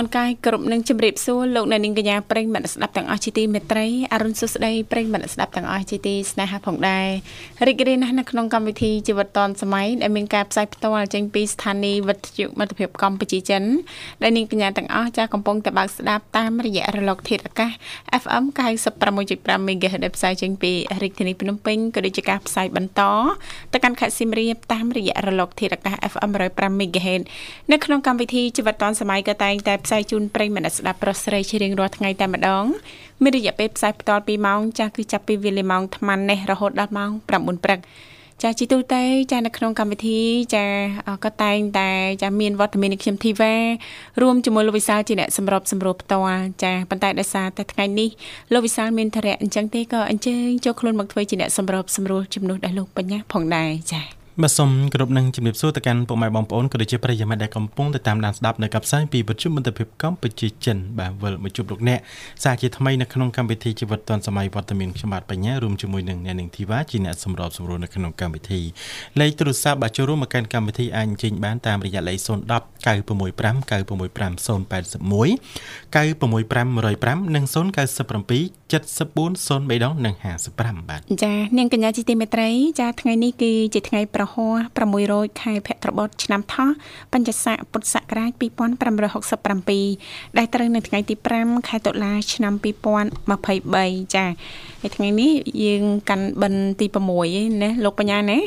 [0.00, 7.06] អនកាយគ្រប់នឹងជម្រាបសួរលោកអ្នកនាងកញ្ញាប្រិយមិត្តស្ដាប់ទាំងអស់ជាទីមេត្រីអរុនសុស្ដីប្រិយមិត្តស្ដាប់ទាំងអស់ជាទីស្នេហាផងដែរ
[7.66, 13.62] រីករាយណាស់នៅក្នុងកម្មវិធីជីវិតឌွန်សម័យដែលមានការផ្សាយផ្ទាល់ចេញពីស្ថានីយ៍វិទ្យុមិត្តភាពកម្ពុជាចិន
[14.22, 17.70] ដែលនាងកញ្ញាទាំងអស់ចាស់កំពុងតែបើកស្ដាប់តាមរយៈរលកធាតុអាកាស
[18.22, 18.44] FM
[19.06, 23.00] 96.5 MHz ដែលផ្សាយចេញពីរាជធានីភ្នំពេញក៏ដូចជាការផ្សាយបន្ត
[23.72, 27.22] ទៅកាន់ខេត្តសៀមរាបតាមរយៈរលកធាតុអាកាស FM 105 MHz
[27.70, 32.64] នៅក្នុងកម្មវិធីជីវិតឌွန်សម័យក៏តែងតែផ្សាយជូនប្រិយមិត្តស្ដាប់ប្រុសស្រីជារៀងរាល់ថ្ងៃតែម្ដង
[33.22, 37.78] មានរយៈពេលផ្សាយបន្ត2ម៉ោងចាស់គឺចាប់ពីវេលាម៉ោង8:00នេះរហូតដល់ម៉ោង9:00ព្រឹក
[38.42, 40.20] ចាជីទូទៅចានៅក្នុងកម្មវិធី
[40.54, 40.64] ចា
[41.24, 41.90] ក៏តែងតែ
[42.22, 43.54] ចាមានវត្តមានខ្ញុំធីវ៉ា
[44.22, 48.08] រួមជាមួយលោកវិសាលជាអ្នកសម្របសម្រួលផ្ទាល់ចាប៉ុន្តែដោយសារតែថ្ងៃនេះ
[48.52, 61.98] លោកវិសាលមានធរៈអញ្ចឹងទេក៏អញ្ជើញចូលខ្លួនមកធ្វើជាអ្នកសម្របសម្រួលជំនួសដល់លោកបញ្ញាផងដែរចា បាទសូមគោរពនឹងជំរាបសួរទៅកាន់ពុកម៉ែបងប្អូនក៏ដូចជាប្រិយមិត្តដែលកំពុងតាមដានស្ដាប់នៅកັບផ្សាយពីវិទ្យុមន្តភាពកម្ពុជាចិនបាទវិលមកជួបលោកអ្នក
[62.44, 68.60] សាជាថ្មីនៅក្នុងកម្មវិធីជីវិតឌុនសម័យវត្តមានខ្ញុំបាទបញ្ញារួមជាមួយនឹងអ្នកនាងធីវ៉ាជាអ្នកសម្របសម្រួលនៅក្នុងកម្មវិធី
[69.20, 72.28] លេខទូរស័ព្ទបាទចូលរួមមកកាន់កម្មវិធីអាចអញ្ជើញបានតាមរយៈលេខ010
[72.86, 75.30] 965 965 081
[75.94, 80.14] 965 105និង097 74 03និង
[80.52, 82.48] 55បាទចានាងកញ្ញាជីទីមេត្រី
[82.80, 84.60] ចាថ្ងៃនេះគឺជាថ្ងៃប្រហ័ស
[85.00, 86.70] 600ខែភទ្របទឆ្នាំថោះ
[87.12, 92.54] បញ្ញស័កពុទ្ធសករាជ2567ដែលត្រូវនៅថ្ងៃទី5ខែតុលាឆ្នាំ
[93.38, 94.26] 2023ចា
[94.82, 95.32] ហើយថ្ងៃនេះ
[95.64, 96.98] យើងកាន់បិណ្ឌទី6
[97.40, 98.38] ឯណាលោកបញ្ញាណា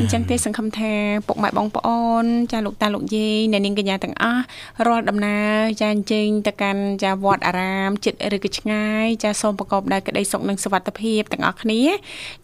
[0.00, 0.92] អញ្ចឹងទេសង្ឃឹមថា
[1.26, 4.42] ពុកម៉ែបងប្អូន ចាលោកតាលោកយាយអ្នកនាងកញ្ញាទាំងអស់
[4.86, 11.82] រាល់ដំណើរចាអញ្ជើញទៅកាន់ចាវត្តអារាមចិត្តឬក៏ឆ្ងាយចាសូមប្រកបដោយក្តីសុខនិងសុវត្ថិភាពទាំងអស់គ្នា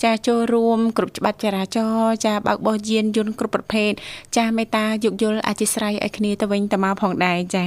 [0.05, 3.93] ចាចូលរួមគ្រប់ច្បាប់ចរាចរណ៍ចាបើកបោះយានយន្តគ្រប់ប្រភេទ
[4.37, 7.65] ចាមេត្តាយោគយល់អធិស្ឋានឲ្យគ្នាទៅវិញទៅមកផងដែរចា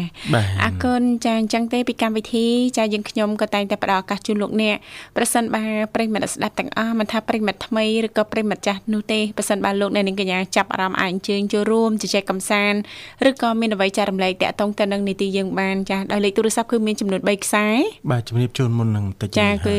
[0.64, 4.76] អរគុណចាអញ្ចឹងទេពីកម្មវិធីចាយើងខ្ញុំក៏តែងតែផ្ដល់ឱកាសជូនលោកអ្នក
[5.16, 5.64] ប្រសិនបើ
[5.96, 17.68] ប្រិមិត្តស្ដាប់ទាំងអស់មិនថាប្រិមិត្តថ្មីឬក៏ប្រិមិត្តចាស់នោះទេប្រសិនបើលោកអ្នកនាងកញ្ញាចាប់អារម្មណ៍អាចអញ្ជើញចូលរួមជជែកកម្សាន្តឬក៏មានអ្វីចែករំលែកតាក់ទងទៅនឹងនីតិយើងបានចាដោយលេខទូរស័ព្ទគឺមានចំនួន3ខ្សែ
[18.12, 19.78] បាទជំរាបជូនមុននឹងបន្តិចចាគឺ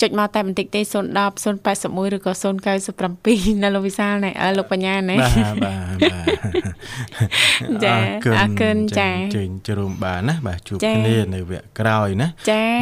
[0.00, 5.96] ចុចមកតែបន្តិចទេ010 081ឬក៏097នៅលោកវិសាលណែអើលោកបញ្ញាណែបាទបាទ
[7.84, 7.96] ចា
[8.38, 12.28] អរគុណចាជើញជួមបានណាបាទជួបគ្នានៅវគ្គក្រោយណា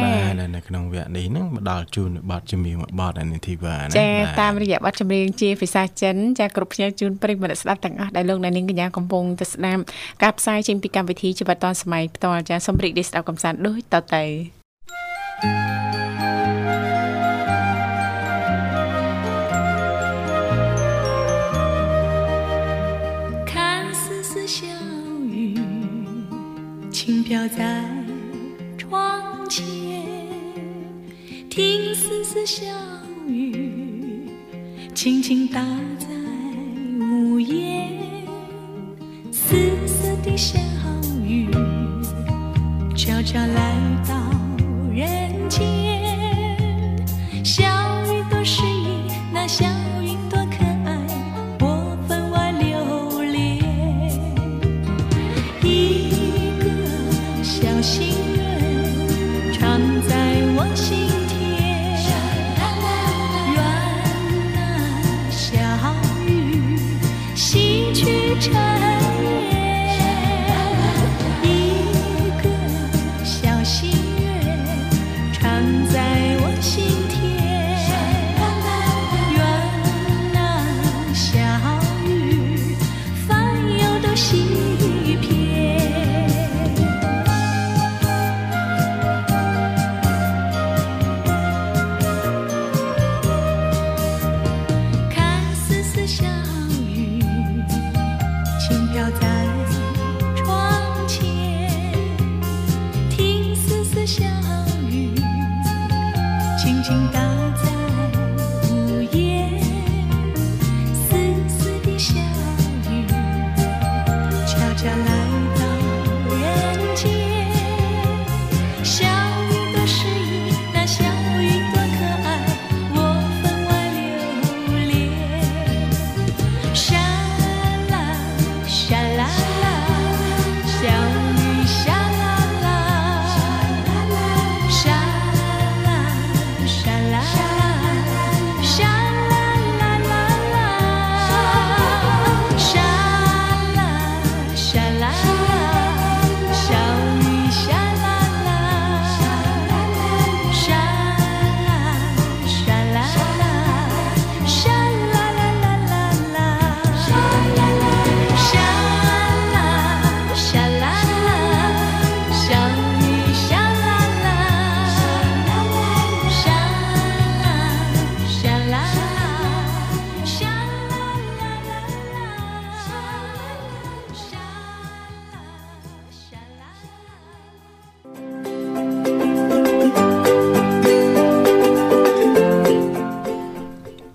[0.03, 4.09] បាទនៅក្នុងវគ្គនេះហ្នឹងមកដល់ជូនបទចម្រៀងមួយបទអានីធីវ៉ាណាចា
[4.41, 9.81] តាមរយៈបទចម្រៀងជាភាសាចិនចាគ្រប់ផ្នែកជូនប្រិយមិត្តស្ដាប់ទាំងអស់ដែលលោកអ្នកនាងកញ្ញាកំពុងទៅស្ដាប់
[10.23, 14.23] ការផ្សាយចេញពីកម្មវិធីជីវិតឌွန်សម័យផ្ទាល់ចាសូមរីករាយស្ដាប់កំសាន្តដូចតទៅ
[27.05, 27.83] 轻飘在
[28.77, 29.61] 窗前，
[31.49, 32.63] 听丝丝小
[33.27, 34.29] 雨
[34.95, 35.59] 轻轻打
[35.99, 36.07] 在
[37.01, 37.89] 屋檐，
[39.33, 39.53] 丝
[39.85, 40.57] 丝的小
[41.21, 41.49] 雨
[42.95, 43.75] 悄悄来
[44.07, 44.15] 到
[44.93, 46.02] 人间，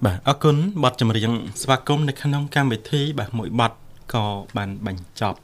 [0.06, 3.72] បាទអរគុណបទចម្រៀងស្វាគមន៍នៅក្នុងកម្មវិធី បាទមួយបទ
[4.14, 4.24] ក៏
[4.56, 5.38] បានបញ្ចប់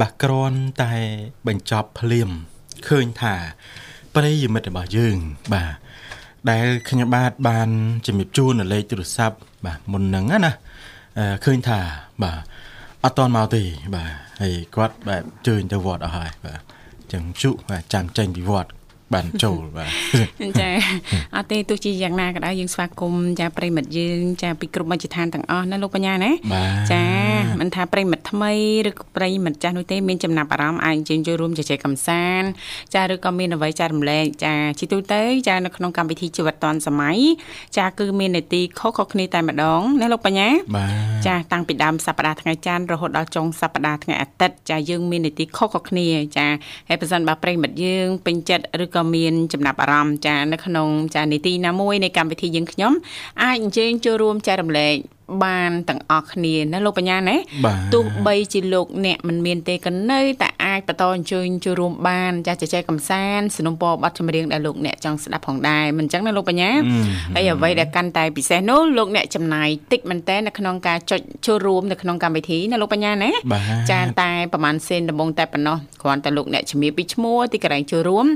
[0.00, 0.94] បាទគ្រាន់តែ
[1.48, 2.30] បញ្ចប់ភ្លាម
[2.88, 3.34] ឃើញថា
[4.14, 5.16] ប្រិយមិត្តរបស់យើង
[5.54, 5.72] បាទ
[6.50, 7.68] ដែលខ្ញុំបាទបាន
[8.06, 10.52] ជំរាបជូននៅលេខទូរស័ព្ទបាទមុនហ្នឹងណា
[11.44, 11.78] ឃើញថា
[12.22, 12.38] បាទ
[13.04, 13.62] អត់តន់មកទេ
[13.94, 14.10] បាទ
[14.40, 16.60] ហើយគាត់បាទជើញទៅវត្តអស់ហើយបាទ
[17.12, 18.70] ចឹងជុបាទចាំចេញពីវត្ត
[19.14, 19.90] បានចូលបាទ
[20.60, 20.70] ចា
[21.36, 26.32] អត់ទេទោះជាយ៉ាងណាក៏ដោយយើងស្វាគមន៍ចាប្រិមិត្តយើងចាពីគ្រប់មជ្ឈដ្ឋានទាំងអស់ណាលោកបញ្ញាណា
[26.92, 27.04] ចា
[27.60, 28.52] មិនថាប្រិមិត្តថ្មី
[28.88, 32.48] ឬក៏ប្រិមិត្តចាស់នោះទេមានចំណាប់អារម្មណ៍អាចជើញចូលរួមជជែកកម្សាន្ត
[32.94, 37.18] ចាឬក៏មានអ្វីចែករំលែកចាជីទូទៅចានៅក្នុងកម្មវិធីជីវិតឌွန်សម័យ
[37.76, 40.48] ចាគឺមាននីតិខុសៗគ្នាតែម្ដងណាលោកបញ្ញា
[41.26, 46.06] ចាតាំងពីដើមសប្ដាហ៍ថ្ងៃច័ន្ទរហូតដល់ចុងសប្ដាហ៍ថ្ងៃអាទិត្យចាយើងមាននីតិខុសៗគ្នា
[46.36, 46.46] ចា
[46.88, 52.92] ហើយប្រសិនបើប្រិមិត្តយើងពេញចិត្តឬក៏ក៏មានចំណាប់អារម្មណ៍ចានៅក្នុងចានីតិណាមួយនៃកម្មវិធីយើងខ្ញុំ
[53.42, 54.96] អាចអញ្ជើញចូលរួមចែករំលែក
[55.44, 57.36] បានទាំងអស់គ្នាណាលោកបញ្ញាណា
[57.94, 66.70] ទោះបីជាលោកអ្នកមិនមានទេក៏នៅតែអាចបន្តអញ្ជើញចូលរួមបានចាស់ចែកកំសាន្តสนុំពរប័ណ្ណចម្រៀងដែលលោកអ្នកចង់ស្ដាប់ផងដែរមិនអញ្ចឹងណាលោកបញ្ញា
[67.34, 73.30] ហើយអ្វីដែលកាន់តែពិសេសនោះលោកអ្នកចំណាយតិចមែនតើនៅក្នុងការចុចចូលរួមនៅក្នុងកម្មវិធីណាលោកបញ្ញាណា
[73.90, 78.26] ចាតែប្រហែលសេនដំបងតែប៉ុណ្ណោះគ្រាន់តែលោកអ្នកជំរាបពីឈ្មោះទីកន្លែងចូលរួម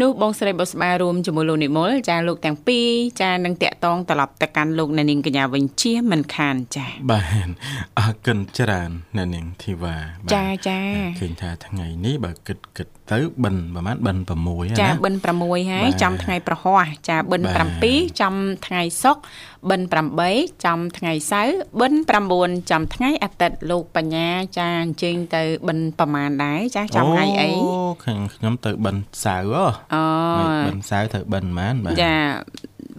[0.00, 2.88] នោះបងស្រីបុស្បារួមជាមួយលោកនិមលចាលោកទាំងពីរ
[3.22, 7.50] ចានឹងតាក់តងត្រឡប់ទៅកាន់លោកអ្នកនាងកញ្ញាវិញជាមិនខានចាបាទ
[7.98, 9.96] អរគុណច្រើនអ្នកនាងធីវ៉ា
[10.34, 10.78] ចាចា
[11.20, 17.48] ឃើញថាថ្ងៃនេះបើគិតគិតទៅបិណ្ឌប្រហែលបិណ្ឌ6ចាបិណ្ឌ6ហើយចំថ្ងៃប្រហោះចាបិណ្ឌ
[17.86, 18.34] 7ចំ
[18.66, 19.22] ថ្ងៃសុក្រ
[19.70, 19.96] បិណ្ឌ
[20.28, 27.70] 8ចំថ្ងៃសៅរ៍បិណ្ឌ9ចំថ្ងៃអាទិត្យលោកបញ្ញាចាអញ្ជើញទៅបិណ្ឌប្រមាណដែរចាចំថ្ងៃអីអូ
[28.04, 29.50] ខ្ញុំទៅបិណ្ឌសៅរ៍
[29.94, 30.04] អូ
[30.68, 32.14] បិណ្ឌសៅរ៍ទៅបិណ្ឌប៉ុន្មានបាទចា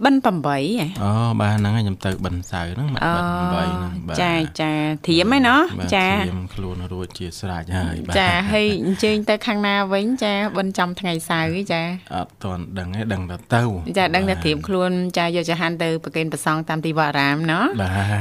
[0.04, 0.58] បិណ្ឌ8ហ៎
[1.02, 1.10] អូ
[1.40, 4.72] បាទហ្នឹងហើយខ្ញុំទៅបិណ្ឌសៅហ្នឹងបិណ្ឌ8ហ្នឹងបាទចាចា
[5.08, 5.60] ធៀមឯណោះ
[5.94, 11.82] ចាធៀមខ្លួនរួចជាស្រេចហើយបាទចាហើយអញ្ជើញទៅខាងណាវិញចាបិណ្ឌចំថ្ងៃសៅរ៍ចា
[12.14, 13.62] អត់ទាន់ដឹងទេដឹងតែទៅ
[13.98, 17.64] ចាដឹងតែធៀមខ្លួនចាយកចហានទៅប្រគេនប្រសងតាមទីវត្តអារាមណោះ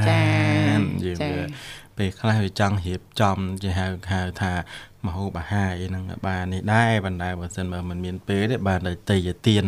[0.10, 0.22] ចា
[1.03, 1.17] យើង
[1.98, 4.53] ពេលខ្លះវាចង់រៀបចំជាហៅហៅថា
[5.05, 9.65] មហូបអាហារអីហ្នឹងបាននេះដែរប៉ុន្តែបើសិនបើមិនមានពេលទេបានតែតេយទាន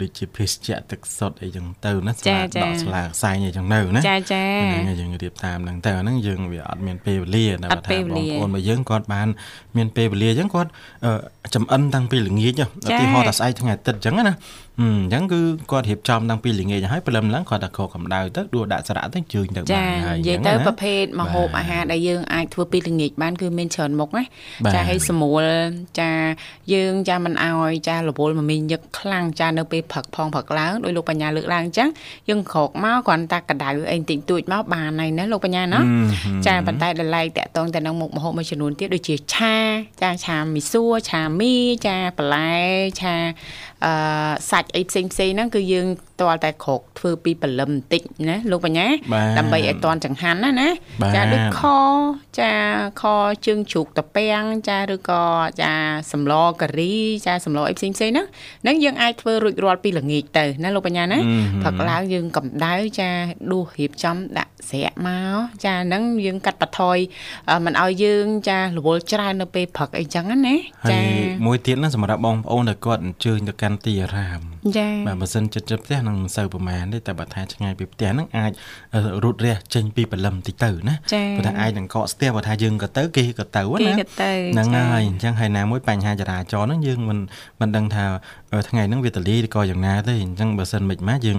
[0.00, 9.28] ដូចជាភេសជ្ជៈទឹកសុទ្ធអីចឹងទៅណាស្លាដកស្លាខ្សែអីចឹងនៅណាចាចាហ្នឹងយើងរៀបតាមហ្នឹងទៅអាហ្នឹងយើងវាអត់មានពេលវេលាតែថាបងប្អូនរបស់យើងគាត់បាន
[9.76, 10.70] មានពេលវេលាចឹងគាត់
[11.54, 14.34] ចំអិនតាំងពីល្ងាចឧទាហរណ៍ថាស្អែកថ្ងៃអាទិត្យចឹងណា
[14.80, 15.40] អញ្ចឹងគឺ
[15.72, 24.24] គាត់រៀបចំតាំងពីល្ងាចហើយព្រលឹមឡើងគាត់តែខកកម្ដៅទៅដួសដាក់សារៈទៅជើញទៅបានហើយនិយាយទៅប្រភេទម្ហូបអាហារដែលយើងអាចធ្វើពីល្ងាចបានគឺមានច្រើនមុខណា
[24.74, 25.44] ចាឲ្យស្រួល
[26.00, 26.10] ចា
[26.72, 31.88] យើងចាមិនអោយចារវល់មមាញឹកខ្លាំងចានៅពេលព្រឹកផងព្រឹកឡើងដោយលោកបញ្ញាលើកឡើងអញ្ចឹង
[32.28, 35.80] យើងក្រោកមកគ្រាន់តែកដៅអីតិចតួចមកបានហើយណាលោកបញ្ញាណា
[36.46, 39.56] ចាប៉ុន្តែដល់ឡែកតាក់តងទៅនឹងមុខម្ហូបមួយចំនួនទៀតដូចជាឆា
[40.02, 41.54] ចាឆាមីសួរឆាមី
[41.86, 42.52] ចាបន្លែ
[43.00, 43.14] ឆា
[43.84, 43.92] អឺ
[44.50, 45.86] សាច់អីផ្សេងផ្សេងហ្នឹងគឺយើង
[46.20, 48.86] តលតែក្រកធ្វើពីព្រលឹមបន្តិចណាលោកបញ្ញា
[49.38, 50.68] ដើម្បីឲ្យតន់ចង្ហាន់ណាណា
[51.14, 51.62] ចាដូចខ
[52.40, 52.52] ចា
[53.00, 53.04] ខ
[53.46, 55.24] ជើងជ្រូកតពាំងចាឬក៏
[55.62, 55.72] ចា
[56.12, 56.94] សម្លការី
[57.26, 58.26] ចាសម្លអីផ្សេងផ្សេងហ្នឹង
[58.62, 61.18] ហ្នឹងយើងអាចធ្វើរួចរាល់ពីល្ងាចទៅណាលោកបញ្ញាណា
[61.62, 63.10] ព្រឹកឡើងយើងកម្ដៅចា
[63.50, 66.98] ដួសរៀបចំដាក់ស្រាក់មកចាហ្នឹងយើងកាត់បន្ថយ
[67.64, 70.54] មិនឲ្យយើង ចារវល់ច្រើននៅពេលព្រឹកអីចឹងណា
[70.90, 71.00] ចា
[71.46, 74.40] មួយទៀតណាសម្រាប់បងប្អូនដែលគាត់អញ្ជើញទៅកាន់ទីអារាម
[74.78, 78.52] ចាបាទបើសិនចិត្តចិត្តផ្ទះនឹងមិនសូវប្រមាណទេតែបើថាឆ្ងាយពីផ្ទះហ្នឹងអាច
[79.24, 80.94] រត់រះចេញពីព្រលឹមតិចទៅណា
[81.38, 87.18] ព្រោះថាអាចនឹងកកស្ទះបើថាយើងក៏ទៅគេក៏ទៅណាហ្នឹងហើយអញ្ចឹងហើយណាមួយបញ្ហាចរាចរណ៍ហ្នឹងយើងមិន
[87.60, 88.04] មិនដឹងថា
[88.68, 91.36] ថ្ងៃហ្នឹងវាតលីក៏យ៉ាងណាទេអញ្ចឹងបើសិនមិនមកយើង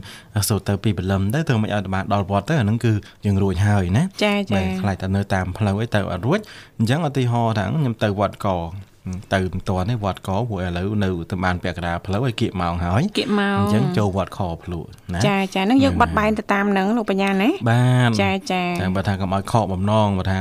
[0.50, 2.94] សូត្រទៅពីព្រលឹមទៅទៅមិនឲ្យបានដល់វត្តទៅអាហ្នឹងគឺ
[3.26, 6.40] យើងរួចហើយណាចាចាខ្លាចតែនៅតាមផ្លូវអីទៅអត់រួច
[6.80, 8.48] អញ្ចឹងឧទាហរណ៍ថាខ្ញុំទៅវត្តក
[9.34, 20.40] ទៅមិនទាន់ទេវត្តកព្រោះឥឡូវនៅទៅបានពាក់កណ្ដាលផ្លូវឲ្យគៀកម៉ោងហើយគៀកម៉ោងអញ្ចឹងចូលវត្តខភ្លក់ណាចាចាហ្នឹងយើងបត់បែនទៅតាមហ្នឹងលោកបញ្ញាណាបាទចាចាតែបើថាកុំឲ្យខកបំណងបើថា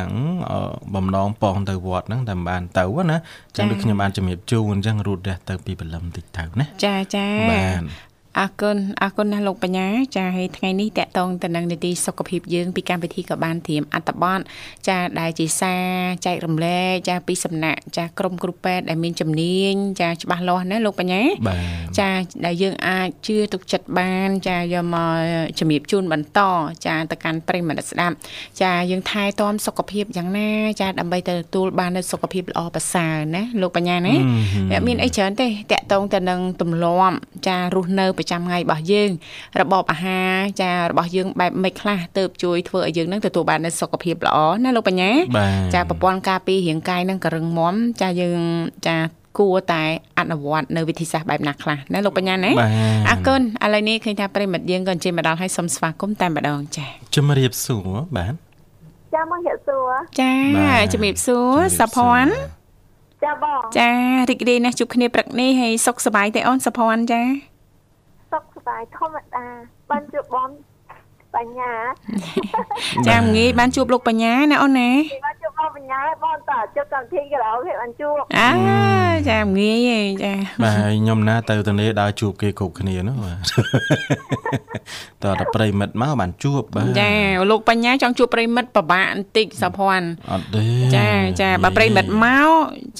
[0.94, 3.16] បំណងប៉ងទៅវត្តហ្នឹងតែមិនបានទៅណា
[3.48, 9.86] អញ្ចឹងដូចខ្ញុំបានជំរាបជូនអញ្ចឹងរូតរះទៅពីបលឹមតិចទៅណាចាចាបាទ អរគុណអរគុណណាស់លោកបញ្ញា
[10.16, 14.40] ចាហើយថ្ងៃនេះតកតងទៅនឹងនីតិសុខភាពយើងពីកម្មវិធីក៏បានត្រៀមអត្តបទ
[14.88, 15.84] ចាដែលជាសារ
[16.26, 21.22] ចែករំលែកចាពីសំណាក់ចាក្រុមគ្រូពេទ្យដែលមានជំនាញចាច្បាស់លាស់ណាលោកបញ្ញា
[21.98, 22.10] ចា
[22.46, 25.16] ដែលយើងអាចជឿទុកចិត្តបាន ចាយកមក
[25.58, 26.40] ជំរាបជូនបន្ត
[26.86, 28.14] ចាទៅកាន់ប្រិមត្តស្ដាប់
[28.62, 34.14] ចាយើងថែទាំសុខភាពយ៉ាងណា ចាដើម្បីទៅទទួលបាននូវសុខភាពល្អប្រសើរណាលោកបញ្ញាណា
[34.86, 37.16] មានអីច្រើនទេតកតងទៅនឹងទម្លាប់
[37.48, 39.10] ចារស់នៅប្រចាំថ្ងៃរបស់យើង
[39.60, 48.40] របបអាហារចារបស់យើងបែបមិនខ្លះទៅជួយធ្វើឲ្យយើងនឹងទទួលបាននូវសុខភាពល្អណាលោកបញ្ញាបាទចាប្រព័ន្ធការពាររាងកាយនឹងក៏រឹងមាំចាយើង
[48.88, 48.96] ចា
[49.38, 49.82] គួរតែ
[50.18, 52.70] អនុវត្តនៅវិធីសាស្ត្របែបណាខ្លះណាលោកបញ្ញាណាបាទ
[53.10, 58.34] អរគុណឥឡូវនេះឃើញថាប្រិមិត្តយើងក៏អញ្ជើញមកដល់ឲ្យសូមស្វាគមន៍តែម្ដងចាជំរាបសួរបាទ
[59.14, 62.62] ចាមកយកសួរចាបាទជំរាបសួរជំរាបសុភ័ណ្ឌ
[63.24, 63.90] ចាបងចា
[64.30, 67.22] រីករាយណាស់ជួបគ្នាព្រឹកនេះហើយសុខសប្បាយទេអូនសុភ័ណ្ឌចា
[68.66, 69.46] សុខសប្បាយធម្មតា
[69.90, 70.50] បានជួបបង
[71.36, 71.72] បញ្ញា
[73.08, 78.50] ចាមងាយបានជួបលោកបញ្ញាណាអូនណាពីបានជួបបងបញ្ញាហើយបងតើជួបកម្មវិធីក៏ដល់គេបានជួបអើ
[79.30, 83.36] ចាមងាយឯងចាបាទហើយខ្ញុំណាទៅទៅនេះដើរជួបគេគ្រប់គ្នានោះបាទ
[85.22, 87.12] តើដល់ប្រិមិត្តមកបានជួបបាទចា
[87.50, 90.64] លោកបញ្ញាចង់ជួបប្រិមិត្តពិបាកបន្តិចសុភ័ណ្ឌអត់ទេ
[90.96, 91.08] ចា
[91.40, 92.48] ចាបើប្រិមិត្តមក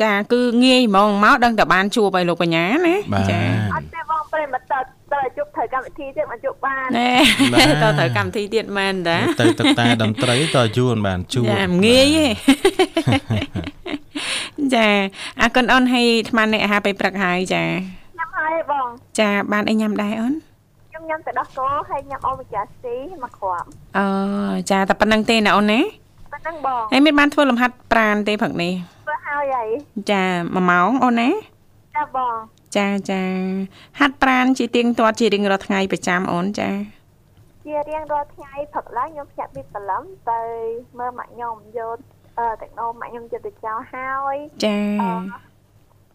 [0.03, 3.41] ចា គឺងាយហ្មងមកដឹងតែបានជួបឲ្យលោកបញ្ញាណាបាទចា
[3.75, 7.13] អត់ទេបងប្រិមត្តតើ តើជួបត្រូវកម្មវិធីទៀតបានជួបបានណែ
[7.55, 12.27] បាទតើត្រូវកម្មវិធីទៀតមែនតាទៅទឹកតាតន្ត្រីតើយួនបានជួបចាងាយទេ
[14.75, 14.89] ចា
[15.41, 17.65] អរគុណអូនឲ្យអាត្មាអ្នកអាហារពេលព្រឹកហើយចា
[18.19, 18.89] ញ៉ាំហើយបង
[19.21, 20.35] ចាបានអីញ៉ាំដែរអូន
[20.91, 23.67] ខ្ញុំញ៉ាំទឹកដោះគោហើយញ៉ាំអូមេហ្គាស៊ីមកគ្រាប់
[23.99, 24.07] អឺ
[24.71, 25.81] ចាតែប៉ុណ្្នឹងទេណាអូនណា
[26.33, 28.73] ប៉ុណ្ណឹងបងហើយមានបានធ្វើលំហាត់ប្រាណទេព្រឹកនេះ
[29.05, 29.69] ធ្វើហើយហើយ
[30.11, 31.29] ចា1ម៉ោងអូនណា
[31.97, 32.35] ចាបង
[32.77, 33.23] ចាចា
[33.99, 36.71] ហាត់ប្រាណជាទៀងទាត់ជារៀងរាល់ថ្ងៃប្រចាំអូនចា
[37.67, 40.41] ជារៀងរាល់ថ្ងៃព្រឹកឡើងខ្ញុំភ្ញាក់ពីព្រលឹមទៅ
[40.99, 41.99] មើលម៉ាក់ខ្ញុំយក
[42.39, 44.79] អឺទឹកនោមម៉ាក់ខ្ញុំយកទៅចោលហើយចា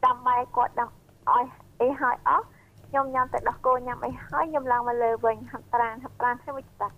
[0.06, 0.90] ដាំបាយគាត់ដាំ
[1.32, 1.46] ឲ្យ
[1.82, 2.44] អីហើយអស់
[2.88, 6.92] ខ្ញុំញ៉ាំទឹកដោះគោញ៉ាំអីហើយខ្ញុំឡើងមកលើវិញហាត់ប្រាណហាត់ប្រាណហើយមួយទឹក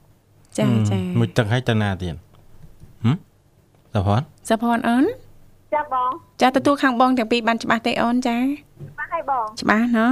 [0.58, 2.16] ចាចាមួយទឹកឲ្យទៅណាទៀត
[3.04, 3.16] ហឹម
[3.94, 5.06] តើផាត់សុភ័ណ្ឌអូន
[5.74, 6.10] ចាបង
[6.42, 8.38] ចាទទួលខាងបងទាំងពីរបានច្បាស់ទេអូនចា
[9.00, 10.08] បានហើយបងច្បាស់ណា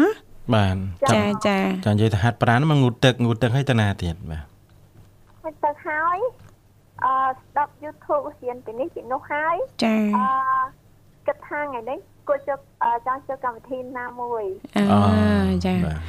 [0.55, 0.75] បាន
[1.13, 4.43] ចាចាចានិយាយទៅហាត់ប្រាណមកងូតទឹកងូតទឹកឲ្យទៅណាទៀតបាទ
[5.41, 6.17] មួយទឹកហើយ
[7.03, 10.27] អឺស្ដាប់ YouTube រៀនពីនេះពីនោះហើយចាអឺ
[11.27, 14.43] គិតថាថ្ងៃនេះគួរចូលអឺចង់ចូលកម្មវិធីណាមួយ
[14.77, 14.83] អឺ
[15.65, 15.99] ចាបាទ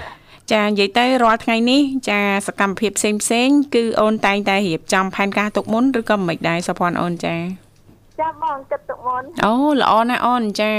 [0.53, 7.37] ចានិយាយទៅរាល់ថ្ងៃនេះចាសកម្មភាពផ្សេងផ្សេងៗគឺអូនតែងតែរៀបចំផែនការទុកមុនឬក៏មិនដែរសុភ័ណ្ឌអូនចា
[8.21, 10.73] ចាបងគិតទុកមុនអូល្អណាស់អូនចា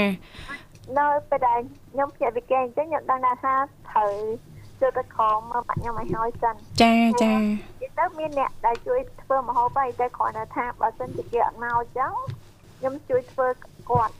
[0.98, 1.58] នៅពេលដែល
[1.90, 3.54] ខ្ញុំភ្ញាក់ពីគេអញ្ចឹងខ្ញុំដឹងថា
[3.88, 4.12] ត្រូវ
[4.80, 7.44] ចូលទៅខំមើលម៉ាក់ខ្ញុំឲ្យហើយសិនចាចានិ
[7.80, 12.12] យាយទៅមានអ្នកដែលជួយធ្វើម្ហូបហើយតែគ្រាន់តែថាបើសិនជាគេអត់មកអញ្ចឹង
[12.78, 13.46] ខ្ញុំជួយធ្វើ
[13.90, 14.14] គាត់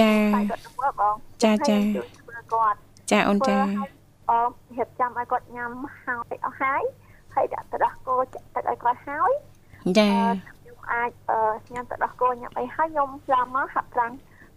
[0.00, 2.78] ចាតែគាត់ធ្វើបងចាចាហើយជួយធ្វើគាត់
[3.10, 3.90] ចាអូនធ្វើចាឲ្យ
[4.30, 5.70] អមរៀបចំឲ្យគាត់ញ៉ាំ
[6.04, 6.82] ហើយអស់ហើយ
[7.34, 9.32] ហើយដាក់ទៅដោះគោចាក់ទឹកឲ្យគាត់ហើយ
[9.98, 10.10] ចា
[10.92, 11.10] អាច
[11.74, 14.12] ញ៉ាំទឹកដោះគោញ៉ាំអីហើយខ្ញុំឆ្លងមកហាក់ប្រាំង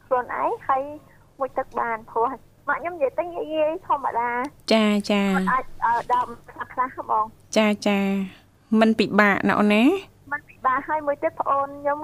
[0.06, 0.82] ខ្លួនឯងហើយ
[1.40, 2.28] មួយទឹកបានព្រោះ
[2.68, 4.30] ម៉ាក់ខ្ញុំនិយាយទៅនិយាយធម្មតា
[4.74, 5.66] ចាចាអាច
[6.12, 6.30] ដល់
[6.74, 7.26] ខ្លះបង
[7.58, 8.00] ចាចា
[8.80, 9.84] ມັນពិបាកណាស់អូនណា
[10.32, 12.00] ມັນពិបាកហើយមួយទៀតប្អូនខ្ញុំ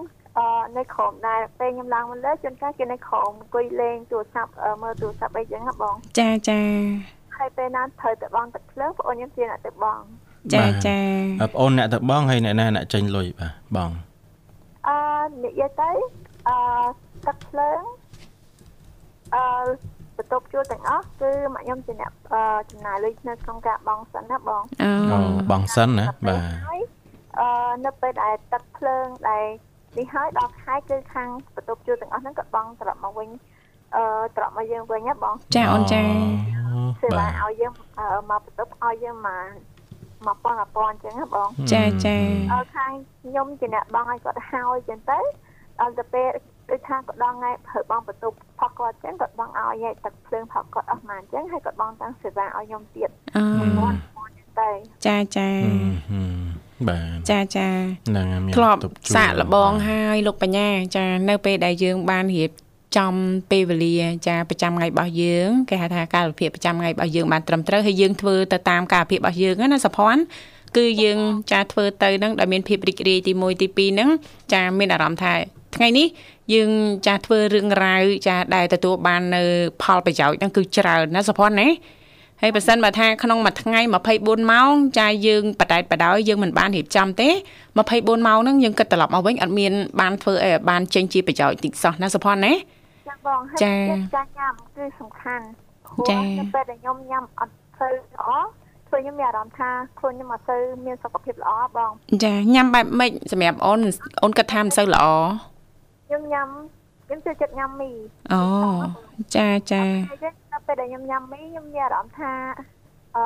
[0.77, 4.51] នៅក្រុមដែរពេលខ្ញុំឡើងមកលើជួនកាលគេនៅក្រុមអង្គុយលេងទូរស័ព្ទ
[4.81, 6.61] មើលទូរស័ព្ទអីចឹងណាបងចាចា
[7.37, 10.01] ហើយពេលណាត្រូវទៅបងទឹកភ្លើងប្អូនខ្ញុំជាអ្នកទៅបង
[10.53, 10.99] ចាចា
[11.39, 13.89] បងអូនអ្នកទៅបងហើយអ្នកណាអ្នកចេញលុយបាទបង
[14.87, 14.97] អឺ
[15.43, 15.91] និយាយទៅ
[16.47, 16.57] អឺ
[17.27, 17.81] ទឹកភ្លើង
[19.35, 19.43] អឺ
[20.17, 25.19] បន្ទប់ជួលទាំងអស់គឺម៉ាក់ខ្ញុំជាអ្នកអឺចំណាយលុយនៅក្នុងការបងសិនណាបងអូអូ
[25.51, 26.81] បងសិនណាបាទហើយ
[27.39, 27.47] អឺ
[27.85, 29.45] នៅពេលដែលទឹកភ្លើងដែល
[29.97, 33.29] នេះហើយដល់ខែគឺខាងបន្ទប់ជួលទាំងអស់ហ្នឹងក៏បងត្រឡប់មកវិញ
[33.95, 34.03] អឺ
[34.35, 36.01] ត្រឡប់មកយើងវិញណាបងចាអូនចា
[37.01, 39.45] សេវាបាទឲ្យយើងអឺមកបន្ទប់ឲ្យយើងមក
[40.27, 42.17] មកប៉ុណ្ណប៉ុណ្ណអញ្ចឹងណាបងចាចា
[42.51, 42.91] អឺខាង
[43.23, 45.19] ខ្ញុំជាអ្នកបងឲ្យគាត់ហើយអញ្ចឹងទៅ
[45.79, 46.27] ដល់ទៅពេល
[46.69, 54.69] ដូចថាគាត់ដល់ថ្ងៃព្រឹកបងបន្ទប់ផកគាត់អញ្ចឹងគាត់បងឲ្យហើយទឹកភ្លើងផកគាត់អស់មកអញ្ចឹងហើយគាត់បងតាំងសេវាឲ្យខ្ញុំទៀតអូគាត់មកអញ្ចឹងទៅ
[55.05, 57.67] ចាចាហឹមហឹមបាទចាចា
[58.09, 62.51] ហ្នឹងហើយមានធ្លាប់បន្ទប់ជួលសាកល្បងហើយលោកបញ្ញាចានៅពេលដែលយើងបានរៀប
[62.97, 63.13] ចំ
[63.51, 63.95] ពេលវេលា
[64.27, 70.21] ចាប្រចាំថ្ងៃរបស់យើងគេហៅថាកាលវិភាគប្រចាំថ្ងៃរបស់យើងបានត្រឹមត្រូវហើយយើងធ្វើទៅតាមកាលវិភាគរបស់យើងណាសុភ័ណ្ឌ
[70.77, 71.19] គឺយើង
[71.51, 74.09] ចាធ្វើទៅនឹងដោយមានភាពរីករាយទី1ទី2ហ្នឹង
[74.53, 75.33] ចាមានអារម្មណ៍ថា
[75.75, 76.07] ថ្ងៃនេះ
[76.53, 76.71] យើង
[77.07, 79.43] ចាធ្វើរឿងរ៉ាវចាដែលទទួលបាននៅ
[79.81, 81.69] ផលប្រយោជន៍ហ្នឹងគឺច្រើនណាសុភ័ណ្ឌណា
[82.41, 83.81] ហើយបើសិនបើថាក្នុងមួយថ្ងៃ
[84.15, 87.29] 24ម៉ោងចាយើងបដែតបដោយយើងមិនបានរៀបចំទេ
[87.77, 92.53] 24ម៉ោងហ្នឹងយើងគិតត្រឡប់មកវិញអត់មានបានធ្វើអីឲ្យបានចេញជាប្រយោជន៍តិចសោះណាសុភ័ណ្ឌណា
[93.07, 95.45] ចាបងហើយចាចិត្តការញ៉ាំគឺសំខាន់
[95.87, 98.29] ព្រោះចានៅពេលដែលខ្ញុំញ៉ាំអត់ទៅល្អ
[98.87, 101.91] ធ្វើខ្ញុំមានអារម្មណ៍ថាខ្លួនខ្ញុំអត់ទៅមានសុខភាពល្អបង
[102.23, 103.79] ចាញ៉ាំបែបម៉េចសម្រាប់អូន
[104.23, 105.05] អូនគិតថាមិនសូវល្អ
[106.07, 106.47] ខ្ញុំញ៉ាំ
[107.05, 107.91] ខ្ញុំចូលចិត្តញ៉ាំមី
[108.33, 108.41] អូ
[109.35, 112.31] ចាចាហើយចឹងនៅពេលដែលខ្ញុំញ៉ាំមីខ្ញុំមានអារម្មណ៍ថា
[113.15, 113.23] អឺ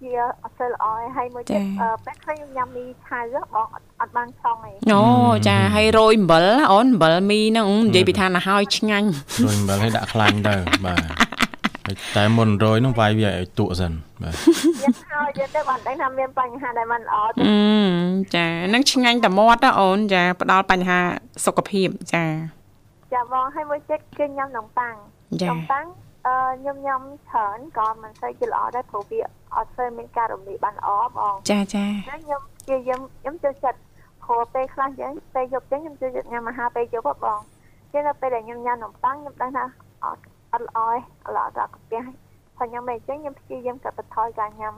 [0.00, 0.12] ជា
[0.44, 1.62] អត់សូវល្អទេហើយមួយទៀត
[2.04, 3.20] ពេលខ្លះខ្ញុំញ៉ាំមីឆៅ
[3.54, 3.68] បង
[4.00, 5.02] អត់បានឆុងទេអូ
[5.48, 9.08] ចាហើយរោយអំបិលអូនអំបិលមីហ្នឹងនិយាយពីថាណាហើយឆ្ងាញ់
[9.44, 10.54] រោយអំបិលឲ្យដាក់ខ្លាញ់ទៅ
[10.86, 10.96] បា
[11.94, 14.34] ទតែមុនរយនឹងវាយវាឲ្យទក់សិនបាទ
[14.82, 17.34] យើងហើយយើងទៅបានដឹងថាមានបញ្ហាដែលមិនល្អទេ
[18.36, 21.00] ចានឹងឆ្ងាញ់តែមាត់ណាអូនចាផ្ដល់បញ្ហា
[21.44, 22.24] សុខភាពចា
[23.12, 24.94] ចាបងឲ្យមួយចិត្តគឺញ៉ាំនំប៉័ង
[25.50, 25.84] នំប៉័ង
[26.26, 29.20] អឺខ្ញុំញ៉ាំច្រើនក៏មិនសូវជាល្អដែរព្រោះវា
[29.56, 33.78] អត់សូវមានការរំលាយបានល្អបងចាចាខ្ញុំជាខ្ញុំខ្ញុំចូលចិត្ត
[34.24, 37.40] ព្រោះពេលខ្លះចឹងពេលយប់ចឹងខ្ញុំចូលចិត្តញ៉ាំអាហារពេលយប់បង
[37.92, 39.64] ចឹងដល់ពេលដែលខ្ញុំញ៉ាំនំប៉័ងខ្ញុំដឹងថា
[40.04, 40.78] អត់អត់ល្អ
[41.24, 44.74] ទេល្អដល់កាពះហើយខ្ញុំមិនអញ្ចឹងខ្ញុំព្យាយាមកាត់បន្ថយការញ៉ាំ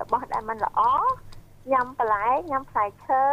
[0.00, 0.80] របស់ដែលមិនល្អ
[1.72, 3.24] ញ៉ាំបន្លែញ៉ាំផ្លែឈើ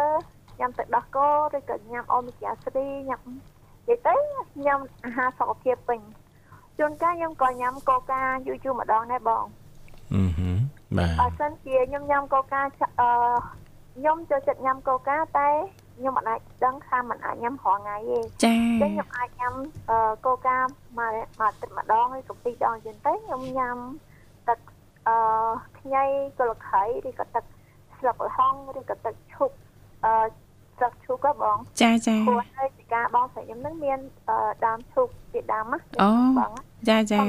[0.58, 4.14] ញ៉ាំទឹកដោះគោឬក៏ញ៉ាំអូមេហ្គា3ញ៉ាំនិយាយទៅ
[4.64, 6.00] ញ៉ាំអាហារសុខភាពពេញ
[6.78, 9.44] ជួនកាលខ្ញុំក៏ញ៉ាំកូកាយូរយូរម្ដងដែរបង
[10.14, 10.50] អឺហឺ
[10.96, 12.70] បាទបើសិនជាខ្ញុំញ៉ាំកូកាអឺ
[13.96, 15.48] ខ្ញុំចូលចិត្តញ៉ាំកូកាតែ
[15.96, 19.54] ខ្ញុំមិនអាចដឹងថាមិនអាចញ៉ាំរាល់ថ្ងៃទេចា៎ចឹងខ្ញុំអាចញ៉ាំ
[20.26, 20.58] កូកា
[20.98, 23.76] មួយមួយទឹកម្ដងឬក៏ពីរដងចឹងទៅខ្ញុំញ៉ាំ
[24.48, 24.58] ទឹក
[25.08, 25.16] អឺ
[25.78, 26.04] ខ្ញី
[26.38, 27.44] កលខៃឬក៏ទឹក
[27.98, 29.54] ស្លឹកល្ហុងឬក៏ទឹកឈប់
[30.04, 30.12] អឺ
[30.76, 33.98] ស្លឹកឈូកហ៎បងចាចាព្រោះហើយពី ការបងស្រីខ្ញុំនឹងមាន
[34.66, 36.52] ដើមឈូកជាដើមណាអូបង
[36.88, 37.20] ចាចា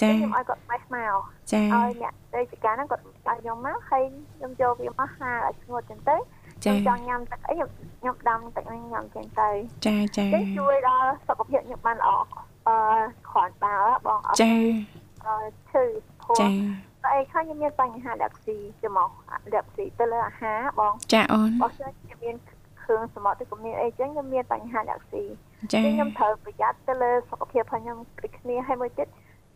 [0.00, 1.18] ចាខ្ញុំឲ្យគាត់បេះមក
[1.52, 4.02] ចាឲ្យអ្នករាជការហ្នឹងគាត់ឲ្យខ្ញុំមកហើយ
[4.36, 6.16] ខ្ញុំយកវាមកហាលឲ្យស្ងួតចឹងទៅ
[6.62, 7.68] ខ្ញុំចង់ញ៉ាំទឹកអីខ្ញុំ
[8.00, 9.48] ខ្ញុំដាំទឹកហ្នឹងញ៉ាំចឹងទៅ
[9.86, 12.10] ចាចាចឹងជួយដល់សុខភាពខ្ញុំបានល្អ
[12.68, 12.76] អឺ
[13.30, 13.74] គ្រាន់បើ
[14.06, 14.52] បងអត់ចា
[15.26, 15.36] អឺ
[15.70, 15.84] ឈឺ
[16.22, 16.48] ព្រោះចា
[17.04, 19.08] តែអីខ្លះខ្ញុំមានបញ្ហាដាក់ស៊ីច្រមុះ
[19.54, 22.36] ដាក់ស៊ីទៅលើអាហារបងចាអូនបងខ្ញុំមាន
[22.86, 25.24] គ្រឿងសមុទ្រឬក៏មានអីចឹងខ្ញុំមានបញ្ហាដាក់ស៊ី
[25.72, 29.08] ចាខ្ញុំត្រូវប្រយ័ត្នទៅលើសុខភាពរបស់ខ្ញុំដូចគ្នាហើយមួយទៀត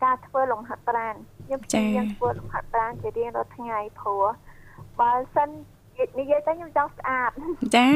[0.05, 1.15] ការធ្វើលំហាត់ប្រាណ
[1.47, 4.25] ខ្ញុំព្យាយាមធ្វើលំហាត់ប្រាណជារៀងរាល់ថ្ងៃព្រោះ
[5.01, 5.49] បើសិន
[6.21, 7.31] និយាយទៅខ្ញុំចង់ស្អាត
[7.77, 7.87] ចា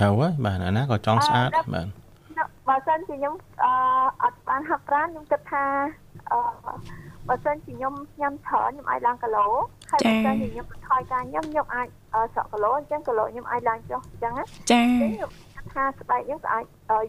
[0.00, 1.86] ត្រូវហើយបាទអាណាក៏ចង់ស្អាតបាទ
[2.68, 3.34] បើសិនជាខ្ញុំ
[3.64, 3.72] អឺ
[4.22, 5.64] អត់បានហាត់ប្រាណខ្ញុំគិតថា
[6.32, 6.38] អឺ
[7.28, 9.46] បើសិនជាខ្ញុំញ៉ាំច្រើនខ្ញុំអាចឡើងគីឡូ
[9.90, 11.88] ហើយបើសិនជាខ្ញុំបន្ថយការញ៉ាំខ្ញុំអាច
[12.34, 15.30] សក់គីឡូអញ្ចឹងគីឡូខ្ញុំអាចឡើងចុះអញ្ចឹងណាចាខ្ញុំ
[15.72, 16.64] ថាស្បែកខ្ញុំក៏អាច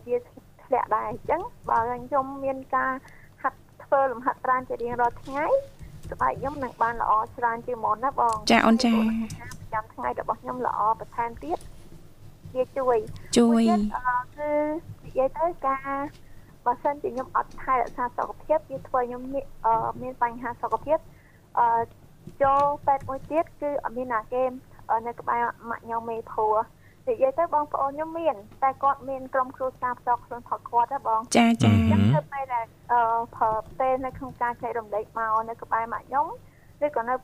[0.08, 0.18] វា
[0.66, 2.92] ធ្លាក់ដែរអញ្ចឹងបើខ្ញុំមានការ
[3.42, 5.46] ហាត់ធ្វើលំហាត់ប្រាណជារៀងរាល់ថ្ងៃ
[6.12, 11.58] ស្បែកខ្ញុំនឹងបានល្អច្រើនជាងមុនណាបងចាអូនចាប្រចាំថ្ងៃរបស់ខ្ញុំល្អបន្ថែមទៀត
[12.56, 12.98] វាជួយ
[13.38, 13.64] ជួយ
[14.38, 14.52] គឺ
[15.06, 15.92] និយាយទៅការ
[16.68, 19.22] បើសិនជាខ្ញុំអត់ថែរក្សាសុខភាពវាធ្វើខ្ញុំ
[20.02, 20.98] មានបញ្ហាសុខភាព
[21.60, 21.68] អឺ
[22.44, 24.44] ចូលពេទ្យមួយទៀតគឺអត់មានណាគេ
[25.08, 26.56] នៅក្បែរម៉ាក់ខ្ញុំមេព្រោះ
[27.08, 33.02] និយាយទៅបងប្អូនខ្ញុំមានតែគាត់មានក្រុមគ្រួសារផ្ទាល់ខ្លួនផងគាត់ណាបងចាចាចឹងទៅពេលដែលអឺ
[33.36, 36.28] ប្រើពេលនៅក្នុងការចែករំលែកមកនៅក្បែរម៉ាក់ខ្ញុំ
[36.86, 37.16] ឬក៏នៅ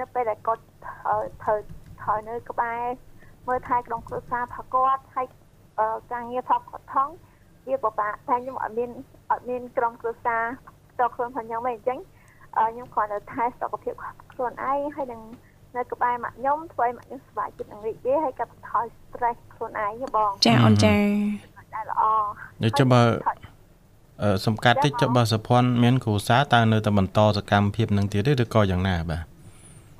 [0.00, 0.62] នៅពេលដែលគាត់
[1.42, 1.58] ត្រូវ
[2.02, 2.82] ត្រូវនៅក្បែរ
[3.48, 5.26] មើលថែក្រុមគ្រួសារផងគាត់ហើយ
[6.12, 7.08] ការងារផងគាត់ថង
[7.66, 8.90] វាពិបាកតែខ្ញុំអត់មាន
[9.30, 10.42] អត់មានក្រុមគ្រួសារ
[10.90, 11.98] ផ្ទាល់ខ្លួនផងខ្ញុំទេអញ្ចឹង
[12.56, 13.94] ខ្ញុំគ្រាន់តែថែសុខភាព
[14.32, 15.20] ខ្លួនឯងហើយនឹង
[15.76, 20.94] នៅក្បែរម៉ាក់ខ្ញុំធ្វើឲ្យម៉ាក់ខ្ញុំសុខចិត្តនឹងរីករាយហើយកាត់បន្ថយ stress ខ្លួនឯងបងចាអូនចា
[21.74, 22.02] តែល្អ
[22.62, 23.02] នេះចុះបើ
[24.22, 29.24] អឺសំកាត់តិចចុះបើសុភ័ណ្ឌមានគ្រូសាតើនៅតែបន្តសកម្មភាពនឹងទៀតទេឬក៏យ៉ាងណាបាទ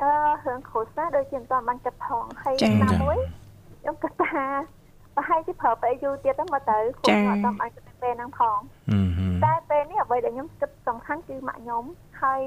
[0.02, 0.10] អឺ
[0.46, 3.18] រឿងគ្រូសាដូចជាមិនតាន់បានគិតផងហើយណាមួយ
[3.80, 4.44] ខ្ញុំគិតថា
[5.16, 8.58] ប្រហែលជាប្រើពេលយូរទៀតទៅមកទៅខ្ញុំអត់តាមអាចគិតពេលហ្នឹងផង
[9.44, 11.84] តែពេលនេះអ្វីដែលខ្ញុំគិតសំខាន់គឺម៉ាក់ខ្ញុំ
[12.22, 12.42] ហើយ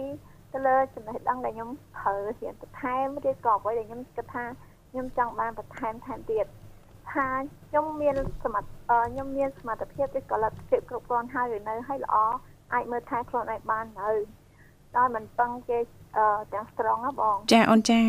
[0.54, 4.44] ទៅលើចំណេះដឹងដែលខ្ញុំប្រើរៀនបន្ថែមឬក៏អ្វីដែលខ្ញុំគិតថា
[4.92, 6.46] ខ្ញុំចង់បានបន្ថែមថែមទៀត
[7.12, 7.28] ថា
[7.70, 12.16] ខ្ញុំមានសមត្ថខ្ញុំមានសមត្ថភាពឬក៏លទ្ធភាពគ្រប់គ្រាន់ហើយឬនៅហើយល្អ
[12.74, 14.12] អាចមើលថែខ្លួនឯងបាននៅ
[14.98, 15.80] ដោយមិនពឹងគេ
[16.54, 18.02] ទាំងស្ត្រង់ណាបងចាអូនចា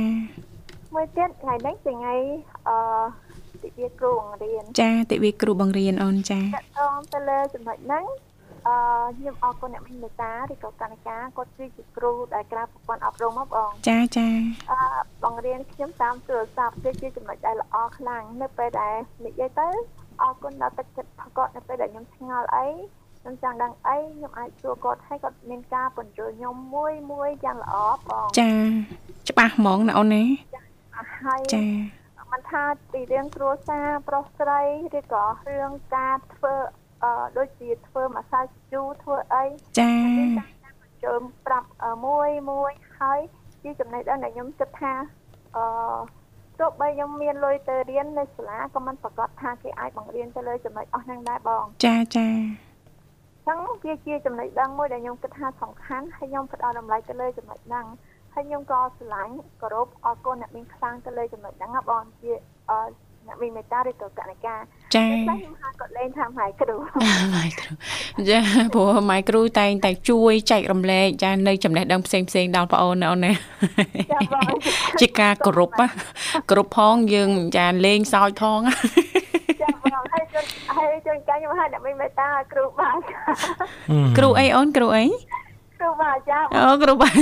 [0.94, 2.14] មួយទៀតថ្ងៃនេះជាថ្ងៃ
[2.68, 2.76] អឺ
[3.64, 8.04] ទិវាគ្រូបង្រៀនចាទិវាគ្រូបង្រៀនអូនចាតកតងទៅលើចំណុចហ្នឹង
[8.66, 8.76] អឺ
[9.18, 14.28] ខ្ញុំអរគុណអ្នកមេតាឬក៏កណ្ដាគាត់គឺជាគ្រូដែលក្រៅប្រព័ន្ធអប់រំមកបងចាចា
[14.72, 14.80] អឺ
[15.24, 19.68] បង្រៀនខ្ញុំតាមទូរស័ព្ទវាជាចំណុចដែលល្អខ្លាំងនៅពេលដែលនិយាយទៅ
[20.22, 22.66] អរគុណដល់ទឹកចិត្តរបស់គាត់នៅពេលដែលខ្ញុំឆ្ងល់អី
[23.20, 27.74] ខ្ញុំចង់ដឹងអីខ្ញុំអាចសួរគាត់ឲ្យគាត់មានការបញ្ជូលខ្ញុំមួយមួយយ៉ាងល្អ
[28.08, 28.50] បងចា
[29.28, 30.24] ច្បាស់ហ្មងណាអូនណា
[31.24, 31.64] ហើយចា
[32.32, 32.62] មិនថា
[32.92, 34.60] ពីរឿងគ្រួសារប្រុសស្រី
[34.98, 36.54] ឬក៏រឿងការធ្វើ
[37.04, 38.40] អឺដូចជាធ្វើម្សៅ
[38.72, 39.44] ជូរធ្វើអី
[39.78, 39.94] ចា
[40.36, 41.68] បញ្ចូលប្រាប់
[42.06, 43.20] មួយមួយហើយ
[43.62, 44.92] ជាចំណេះដឹងដែលខ្ញុំគិតថា
[45.56, 45.64] អឺ
[46.60, 52.28] ទោះបីខ្ញុំមានលុយទៅរៀននៅសាលាក៏មិនប្រកាសថាគេអាចបង្រៀនទៅលើចំណុចអស់ហ្នឹងដែរបងចាចា
[53.48, 57.86] ចឹងវាជាចំណុចដឹងមួយដែលខ្ញុំគិតថាសំខាន់ហើយខ្ញុំផ្ដល់តម្លៃទៅលើចំណុចហ្នឹង
[58.38, 62.32] ហហើយខ្ញុំក៏ស្រឡាញ់គោរពអរគុណអ្នកមានខ្លាំងទៅលើចំណុចហ្នឹងបងជា
[62.70, 62.78] អឺ
[63.26, 64.54] អ្នកមានមេត្តាឬក៏កណិកា
[64.94, 66.76] ចា៎ខ្ញុំហៅគាត់លេងថាម៉ៃគ្រូ
[67.36, 67.70] ម៉ៃគ្រូ
[68.28, 68.38] ចា
[68.74, 73.32] ព្រោះម៉ៃគ្រូតែងតែជួយចែករំលែកចានៅចំណេះដឹងផ្សេងផ្សេងដល់បងអូនអូនណា
[75.00, 75.70] ជាការគោរព
[76.50, 78.60] គោរពផងយើងចាលេងសើចផង
[79.62, 80.44] ចាបងហើយជួយ
[80.76, 82.98] ហើយជួយកាខ្ញុំហៅអ្នកមានមេត្តាគ្រូបាទ
[84.18, 85.04] គ្រូអីអូនគ្រូអី
[85.80, 87.16] គ្រូបាទចាអូគ្រូបាទ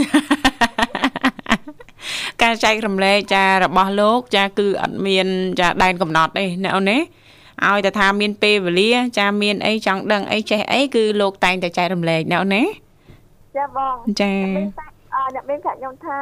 [2.42, 5.26] ការចែករំលែកចារបស់លោក ចាគឺអត់មាន
[5.60, 6.98] ចាដែនកំណត់ទេណាអូនណា
[7.66, 12.64] ឲ្យតែថាមានពេលវេលា ចាមានអីចង់ដឹងអីចេះអីគឺលោកតែងតែចែករំលែកណាអូនណា
[13.56, 14.34] ចាបងចា
[15.34, 16.20] អ្នកមានប្រាប់ខ្ញុំថា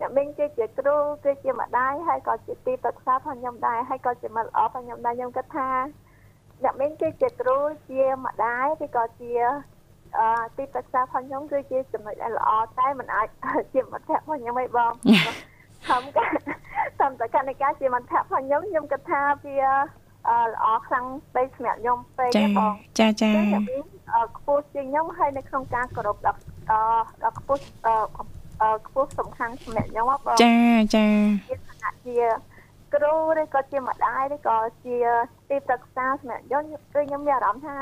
[0.00, 5.68] អ្នកមីងគឺជាគ្រូគឺជាម្ដាយហើយក៏ជាទីប្រឹក្សាផងខ្ញុំដែរហើយក៏ជាមិត្តល្អផងខ្ញុំដែរខ្ញុំគិតថា
[6.62, 7.58] អ្នកមីងគឺជាគ្រូ
[7.90, 9.32] ជាម្ដាយឬក៏ជា
[10.18, 13.28] អឺទីប្រឹក្សាផងខ្ញុំគឺជាចំណុចដែលល្អតែមិនអាច
[13.74, 14.92] ជាមិត្តភក្តិផងខ្ញុំឯងបង
[15.88, 16.26] ធម្មតា
[17.00, 19.58] ធម្មតាកណិកាជាមិត្តភក្តិផងខ្ញុំខ្ញុំគិតថាវា
[20.48, 23.30] ល្អខ្លាំងពេកសម្រាប់ខ្ញុំពេកបងចាចា
[24.36, 26.38] ខ្ពស់ជាងខ្ញុំហើយនៅក្នុងការគោរពដល់
[27.22, 27.62] ដល់ខ្ពស់
[28.86, 30.56] ខ្ពស់សំខាន់សម្រាប់ខ្ញុំបងចា
[30.94, 31.06] ចា
[31.48, 32.16] ជាឋានៈជា
[32.94, 34.96] គ្រូឬក៏ជាម្ដាយឬក៏ជា
[35.48, 36.62] ទីប្រឹក្សាសម្រាប់ខ្ញុំ
[36.94, 37.76] គឺខ្ញុំមានអារម្មណ៍ថា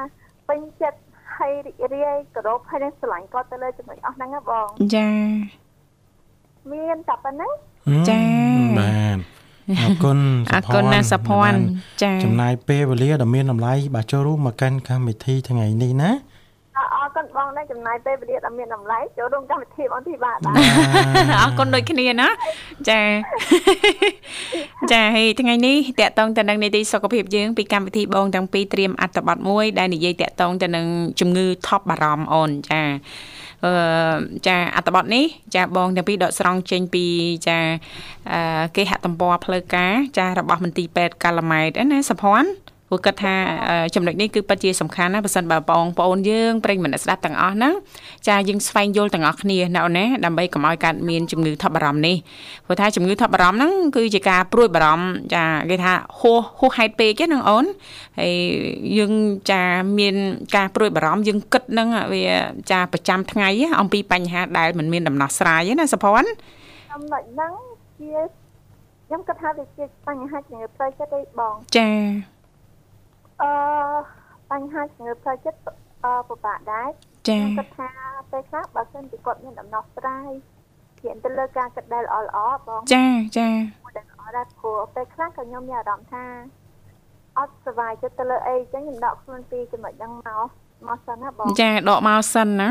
[0.49, 0.99] ពេញចិត្ត
[1.39, 5.09] ហើយរីករាយគោរពហើយនឹងស្រឡាញ់គាត់ទៅលើចំណុចអស់ហ្នឹងណាបងចា
[6.73, 7.53] មានតែប៉ុណ្ណឹង
[8.09, 8.21] ចា
[8.79, 9.19] បាទ
[9.81, 10.19] អរគុណ
[10.55, 11.61] អរគុណណាសុភ័ណ្ឌ
[12.03, 16.30] ចាចំណាយពេលវេលាដ៏មានតម្លៃបាទចូលរួមមកកាន់កម្មវិធីថ្ងៃនេះណាអរ
[17.17, 20.39] គុណបងដែរចំណាយពេលវេលាដ៏មានតម្លៃចូលរួមកម្មវិធីបងទីបាទ
[21.41, 22.29] អរគុណដូចគ្នាណា
[22.89, 23.01] ចា
[24.93, 30.87] ចាហើយថ្ងៃនេះតកតងទៅនឹងនីតិសុខភាពយើងពីកម្មវិធីបងទាំងពីរត្រៀមអត្ថបទមួយដែលនិយាយតកតងទៅនឹង
[31.21, 32.83] ជំងឺថប់បារម្ភអូនចា
[33.65, 33.73] អឺ
[34.47, 37.05] ចាអត្តបទនេះចាបងទាំងពីរដកស្រង់ចេញពី
[37.49, 37.59] ចា
[38.77, 43.35] គេហទំព័រផ្លូវការចារបស់មន្ទីរពេទ្យកាឡាម៉ែតណាសុភ័ណ្ឌ ព្រោះគិតថា
[43.95, 47.75] ចំណុចនេះគឺពិតជាសំខាន់ណាបើសិនបើបងប្អូនយើងប្រិយមិត្តស្ដាប់ទាំងអស់ហ្នឹង
[48.29, 52.17] ចាយើងស្វែងយល់ទាំងអស់គ្នាណាអូនណាដើម្បីកុំឲ្យកើតមានជំងឺថប់បារម្ភនេះ
[52.67, 57.65] ព្រោះថាជំងឺថប់បារម្ភហ្នឹងគឺជាការព្រួយបារម្ភចាគេថាហួសហួសហេតុពេកហ្នឹងអូន
[58.21, 58.35] ហើយ
[58.99, 59.13] យើង
[59.51, 59.63] ចា
[59.99, 60.15] មាន
[60.57, 62.25] ការព្រួយបារម្ភយើងគិតហ្នឹងវា
[62.71, 63.49] ចាប្រចាំថ្ងៃ
[63.81, 66.31] អំពីបញ្ហាដែលមិនមានដំណោះស្រាយណាសុភ័ណ្ឌ
[66.93, 67.53] ចំណុចហ្នឹង
[68.01, 68.11] ជា
[69.07, 72.40] ខ្ញុំគិតថាវាជាបញ្ហាជំងឺផ្លូវចិត្តទេបងចាអឺ
[74.61, 75.59] បញ្ហាជំងឺផ្លូវចិត្ត
[76.05, 76.89] អឺពិបាកដែរ
[77.29, 77.89] ចា៎គាត់ថា
[78.31, 80.31] ពេលខ្លះបើសិនជាគាត់មានដំណោះស្រាយ
[81.01, 83.07] ហ៊ានទៅលើការគិតដែលល្អល្អបងចា
[83.39, 83.49] ចា
[83.97, 86.25] ដែលល្អដែរព្រោះពេលខ្លះក៏ខ្ញុំមានអារម្មណ៍ថា
[87.39, 90.49] អត់សុវ័យចិត្តទៅលើអីចឹងខ្ញុំដកខ្លួនពីចំណុចហ្នឹងមក
[90.89, 92.71] មកសិនណាបងចាដកមកសិនណា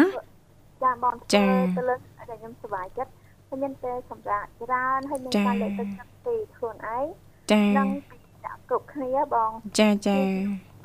[0.83, 1.45] ចាបងចា
[1.77, 1.95] ទៅលើ
[2.29, 3.11] ដែលខ្ញុំសុវ័យចិត្ត
[3.47, 7.05] ខ្ញុំមានពេលសម្រាប់ច្រើនហើយមានការលើកទឹកចិត្តពីខ្លួនឯង
[7.51, 10.17] ចានិងពីដាក់គ្រប់គ្នាបងចាចា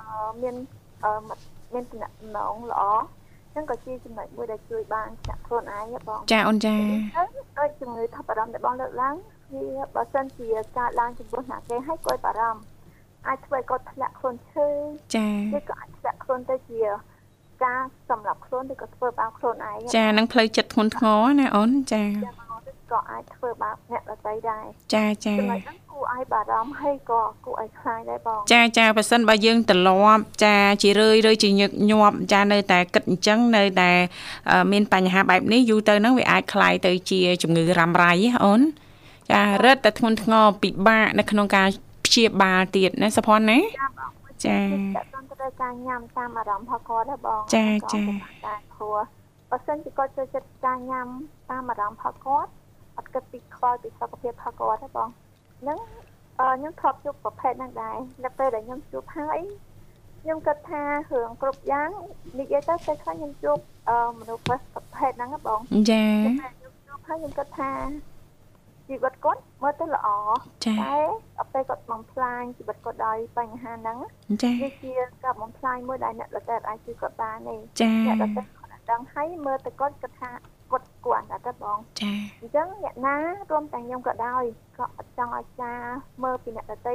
[0.00, 0.83] អឺមានអឺ
[1.74, 2.82] មានតំណងល្អ
[3.52, 6.76] ហ្នឹងក៏ជាចំណុចមួយដែលជួយបានចាក់ខ្លួនឯងបងចាអូនចា
[7.58, 9.14] ដូចជំងឺថប់បារម្ភដែលបងលើកឡើង
[9.54, 12.62] វាបើសិនជាការឡើងចំពោះអ្នកគេឲ្យគាត់បារម្ភ
[13.26, 14.68] អាចធ្វើឲ្យគាត់ធ្លាក់ខ្លួនឈឺ
[15.16, 16.80] ចាវាក៏អាចធ្លាក់ខ្លួនទៅជា
[17.64, 22.04] ការសម្រាប់ខ្លួនឬក៏ធ្វើបាបខ្លួនឯងចានឹងផ្លូវចិត្តធ្ងន់ធ្ងរណាអូនចា
[22.92, 24.64] ក៏អាចធ្វើបាបអ្នកដទៃដែរ
[24.94, 33.91] ចាចាចំណុចហ្នឹងគួរ ឲ្យបារម្ភហើយក៏គួរឲ្យខ្លាចដែរបងចាចាបើសិនបើយើងត្រឡប់ចាជារឿយរឿយជាញឹកញាប់ចានៅតែគិតអញ្ចឹងនៅតែ
[34.71, 38.13] មានបញ្ហាបែបនេះយូរទៅហ្នឹងវាអាចคล้ายទៅជាជំងឺរ៉ាំរ៉ៃ
[38.45, 38.61] អូន
[39.31, 41.67] ចារឹតតែធ្ងន់ធ្ងរពិបាកនៅក្នុងការ
[42.05, 43.59] ព្យាបាលទៀតណាសុភ័ណ្ឌណា
[44.45, 44.57] ចា
[45.13, 48.03] តាមទៅការញ៉ាំតាមអារម្មណ៍របស់គាត់ណាបងចាចា
[48.45, 48.99] តែព្រោះ
[49.49, 51.07] បើសិនជាគាត់ចូលចិត្តការញ៉ាំ
[51.51, 52.49] តាមអារម្មណ៍របស់គាត់
[52.97, 55.09] អត់គិតពីខ្វល់ពីសុខភាពរបស់គាត់ទេបង
[55.64, 55.78] ហ្នឹង
[56.38, 59.38] ខ្ញុំធ្លាប់ជួបប្រភេទហ្នឹងដែរនៅពេលដែលខ្ញុំជួបហើយ
[60.22, 61.90] ខ្ញុំគិតថារឿងគ្រប់យ៉ាង
[62.40, 63.58] និយាយទៅពេលខ្លះខ្ញុំជួប
[64.20, 67.72] មនុស្សប្រភេទហ្នឹងបងចាខ្ញុំជួបហើយខ្ញុំគិតថា
[68.88, 70.08] ជីវិតគាត់មើលទៅល្អ
[70.64, 70.96] តែ
[71.36, 73.98] ដល់ពេលគាត់បំផ្លាញជីវិតគាត់ដោយបញ្ហាហ្នឹង
[74.62, 74.92] វាជា
[75.24, 77.54] ការបំផ្លាញមួយដែលអ្នកដទៃអាចជួយគាត់បានទេ
[78.06, 80.30] អ្នកដទៃគាត់ដឹងហើយមើលទៅគាត់គិតថា
[80.70, 83.16] គាត់គួរតែទៅបងចាអញ្ចឹងអ្នកណា
[83.50, 84.44] រួមទាំងខ្ញុំក៏ដោយ
[84.78, 85.80] ក៏អត់ចង់ឲ្យការ
[86.22, 86.94] មើលពីអ្នកដទៃ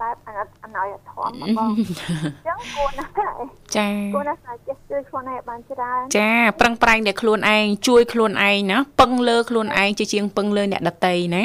[0.00, 3.40] បែបអណិតអណយធម៌បងអញ្ចឹងគួរណាស់ដែរ
[3.76, 11.44] ចាគួរណាស់តែចេះជួយខ្លួនឯងបានច្រើនចាប្រឹងប្រែងតែខ្លួនឯងជួយខ្លួនឯងណាពឹងលើខ្លួនឯងជាជាងពឹងលើអ្នកដទៃណា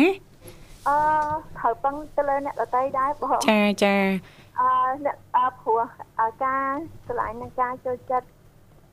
[0.88, 0.98] អឺ
[1.58, 3.96] ត្រូវពឹងទៅលើអ្នកដទៃដែរបងចាចា
[4.60, 4.70] អឺ
[5.06, 5.82] អ្នកអឺព្រោះ
[6.44, 6.74] ការ
[7.08, 8.28] ឆ្លាញ់នឹងការចូលចិត្ត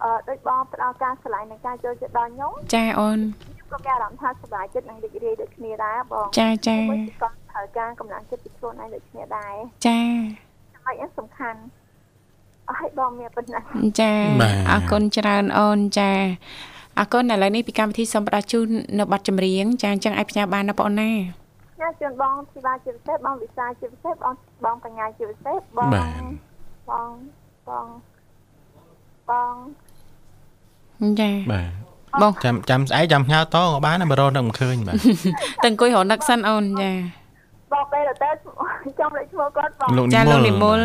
[0.02, 3.18] អឺដូចបងផ្ដល់ការឆ្លាញ់និងការចូលចិត្តដល់ខ្ញុំចាអូន
[3.52, 6.78] ខ្ញុំក៏មានអារម្មណ៍ថាសប្បាយចិត្តនិងរីករាយដូចគ្នាដែរបងចាចា
[7.22, 9.54] ក៏ត្រូវការកម្លាំងចិត្តពីខ្លួនឯងដូចគ្នាដែរ
[9.86, 10.00] ចា
[10.74, 11.60] ចំណុចនេះសំខាន់
[12.68, 13.60] អស់ឲ្យបងមានប៉ុណ្ណា
[14.00, 14.12] ចា
[14.70, 16.10] អរគុណច្រើនអូនចា
[16.98, 21.10] អរគុណឥឡូវនេះពីកម្មវិធីសូមផ្ដល់ជូននៅប័ណ្ណចម្រៀងចាអញ្ចឹងឲ្យផ្ញើបានណាបងណា
[21.80, 24.34] ញ៉ាជូនបងធីបាជាពិសេសបងវិសាជាពិសេសបង
[24.64, 27.12] បងបញ្ញាជាពិសេសបងបង
[27.68, 27.86] បង
[29.30, 29.54] បង
[31.20, 36.90] ចាបាទបងចាំចាំស្អែកចាំផ្ញើតក៏បានបរោនឹកមិនឃើញបាទតែអង្គុយរនឹកសិនអូនចា
[37.72, 38.30] បងពេលទៅ
[39.00, 40.80] ចាំលេខឈ្មោះគាត់បងចាលោកនិមល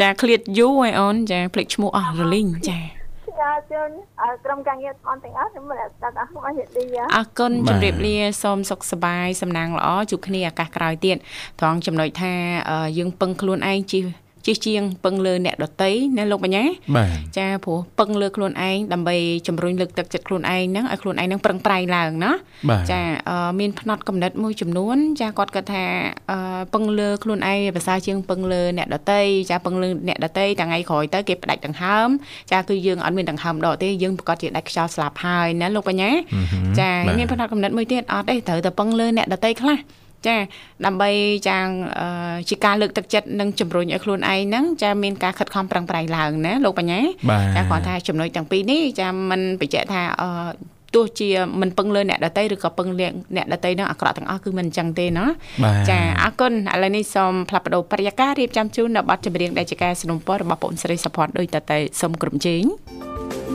[0.00, 2.78] ចាឃ្លាតយូរហើយអូនចាភ្លេចឈ្មោះអស់រលីងចា
[3.40, 3.90] ចាជូន
[4.44, 11.16] ក្រុមការងារស្អនទាំងអស់ខ្ញុំមិនស្ដាប់អស់ខ្ញុំអរគុណអរគុណជម្រាបលាសូមសុខសប្បាយសំណាងល្អជួបគ្នាឱកាសក្រោយទៀត
[11.60, 12.32] ត្រង់ចំណុចថា
[12.98, 14.04] យើងពឹងខ្លួនឯងជិះ
[14.46, 16.64] ជិះជាងពឹងលើអ្នកដតីណាលោកបញ្ញា
[17.38, 22.32] ចាព្រោះពឹងលើខ្លួនឯងដើម្បីជំរុញលើកទឹកចិត្តខ្លួនឯងហ្នឹងឲ្យខ្លួនឯងហ្នឹងប្រឹងប្រែងឡើងណា
[22.90, 23.00] ចា
[23.60, 25.84] មានផ្នត់កំណត់មួយចំនួន ចាគាត់គាត់ថា
[26.74, 32.08] ពឹងលើខ្លួនឯងភាសាជាងពឹងលើអ្នកដតីចាពឹងលើអ្នកដតីថ្ងៃក្រោយទៅគេផ្ដាច់ដង្ហើម
[32.52, 36.10] ចាគឺយើងអត់មានដង្ហើមដកទេយើងប្រកាសជាដាច់ខ្យល់ស្លាប់ហើយណាលោកបញ្ញា
[36.80, 39.78] ចាមានផ្នត់កំណត់មួយទៀតអត់ទេត្រូវតែពឹងលើអ្នកដតីខ្លះ
[40.27, 40.35] ចា
[40.85, 41.09] ដើម្បី
[41.49, 41.67] ចាង
[42.49, 46.99] ជាការលើកទឹកចិត្តនិងជំរុញឲ្យខ្លួនឯងហ្នឹងចាមានការខិតខំប្រឹងប្រែងឡើងណាលោកបញ្ញា
[47.55, 50.01] ចាគាត់ថាចំណុចទាំងពីរនេះចាមិនបញ្ជាក់ថា
[50.95, 51.29] ទោះជា
[51.61, 55.25] មិនពឹងលើអ្នកដតីឬក៏ពឹងលើអ្នកដតីនឹងអាក្រក់ទាំងអស់គឺមិនអញ្ចឹងទេណា
[55.89, 63.54] ចាអរគុណឥឡូវនេះសូមផ្លាប់បដោប្រយាកររៀបចំជូននៅប័ណ្ណចម្រៀងដែលជាការสนับสนุนរបស់បងស្រីសុផាត់ដោយតតែសូមក្រុមជេងន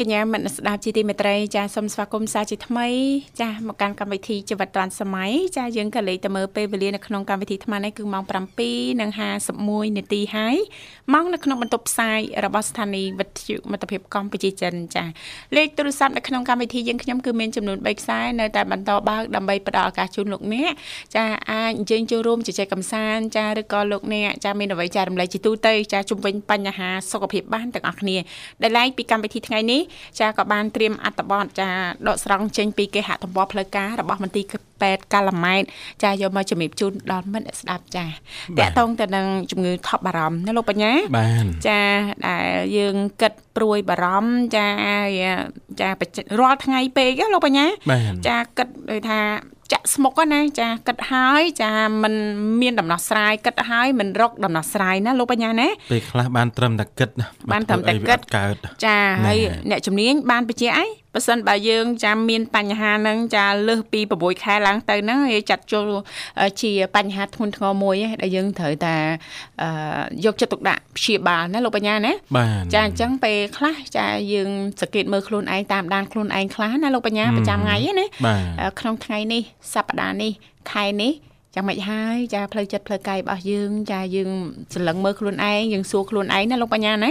[0.00, 2.88] កញ្ញាមនស្ដាប់ជាទីមេត្រីចាសូមស្វាគមន៍សាជាថ្មី
[3.40, 8.24] ចាមកកាន់កម្មវិធីជីវិតឌွန်សម័យចាយើងក៏លេខទៅមើលពេលវេលានៅក្នុងកម្មវិធីថ្មនេះគឺម៉ោង
[8.88, 10.56] 7:51នាទីហើយ
[11.12, 15.04] ម៉ោងនៅក្នុងបន្ទប់ផ្សាយរបស់ស្ថានីយ៍វិទ្យុមិត្តភាពកម្ពុជាចិនចា
[15.56, 20.72] លេខទូរស័ព្ទនៅក្នុងកម្មវិធីយើងខ្ញុំគឺមានចំនួន3ខ្សែនៅតែបន្តបើកដើម្បីផ្ដល់ឱកាសជូនលោកអ្នក
[21.16, 28.16] ចាអាចអញ្ជើញចូលរួមជជែកកម្សាន្តចាឬក៏លោកអ្នកចាមានអ្វីចែករំលែកជាទូទៅចាជុំវិញបញ្ហាសុខភាពបានទាំងអស់គ្នា
[28.62, 29.82] ដែលឡែកពីកម្មវិធីថ្ងៃនេះ
[30.20, 31.68] ចាក៏បានត្រៀមអត្ថបទចា
[32.08, 34.44] ដកស្រង់ចេញពីគេហទំព័រផ្លូវការរបស់មន្ទីរ
[34.80, 35.62] ពេទ្យកាឡាម៉ែត
[36.04, 38.10] ចាយកមកជំរាបជូនដល់មិត្តអ្នកស្ដាប់ចាត
[38.58, 40.92] កតងទៅនឹងជំងឺថប់បារម្ភណាលោកបញ្ញា
[41.68, 41.80] ចា
[42.26, 44.66] ដែលយើងគិតព្រួយបារម្ភចា
[45.80, 45.88] ចា
[46.40, 47.66] រាល់ថ្ងៃពេកលោកបញ្ញា
[48.28, 49.20] ចាគិតដូចថា
[49.71, 51.71] ចាក់ស្មុកណាចាគិតហើយចា
[52.03, 52.13] มัน
[52.61, 57.09] មានដំណោះស្រាយគិតហើយมันរកដំណោះស្រាយណាលោកបញ្ញាណាពេលខ្លះបានត្រឹមតែគិត
[57.51, 59.37] បានត្រឹមតែគិតកើតចាហើយ
[59.69, 65.90] អ្នកជំនាញបានបញ្ជាក់អី បើសិនបើយើងចាំមានបញ្ហាហ្នឹងចាលើសពី6ខែឡើងទៅហ្នឹងវាចាត់ចូល
[66.60, 68.96] ជាបញ្ហាធ្ងន់ធ្ងរមួយដែលយើងត្រូវតែ
[70.24, 72.12] យកចិត្តទុកដាក់ព្យាបាលណាលោកបញ្ញាណា
[72.74, 78.06] ចាអញ្ចឹងពេលខ្លះចាយើងសង្កេតមើលខ្លួនឯងតាមដានខ្លួនឯងខ្លះណាលោកបញ្ញាប្រចាំថ្ងៃណា
[78.80, 79.42] ក្នុងថ្ងៃនេះ
[79.74, 80.32] សប្តាហ៍នេះ
[80.72, 81.12] ខែនេះ
[81.54, 84.30] យ៉ាងម៉េចហើយចាផ្លូវចិត្តផ្លូវកាយរបស់យើងចាយើង
[84.74, 87.10] សន្លឹងមើលខ្លួនឯងយើងសួរខ្លួនឯងណាលោកបញ្ញាណា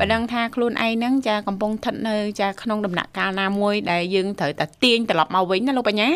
[0.00, 6.08] បើដឹងថាខ្លួនឯងហ្នឹងចាកំពុងស្ថិតនៅចាក្នុងដំណាក់កាលណាមួយដែលយើងត្រូវតែទាញត្រឡប់មកវិញណាលោកបញ្ញា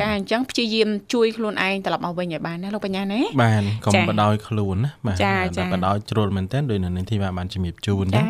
[0.00, 5.16] ចាអញ្ចឹងព្យាយាមជួយខ្លួនឯងត្រឡប់មកវិញឲ្យបានណាលោកបញ្ញាណាបានកុំបដោយខ្លួនណាបាទ
[5.58, 8.22] តែបដោយជ្រុលមែនទែនដោយនៅនាងធីវ៉ាបានជំរាបជូនណា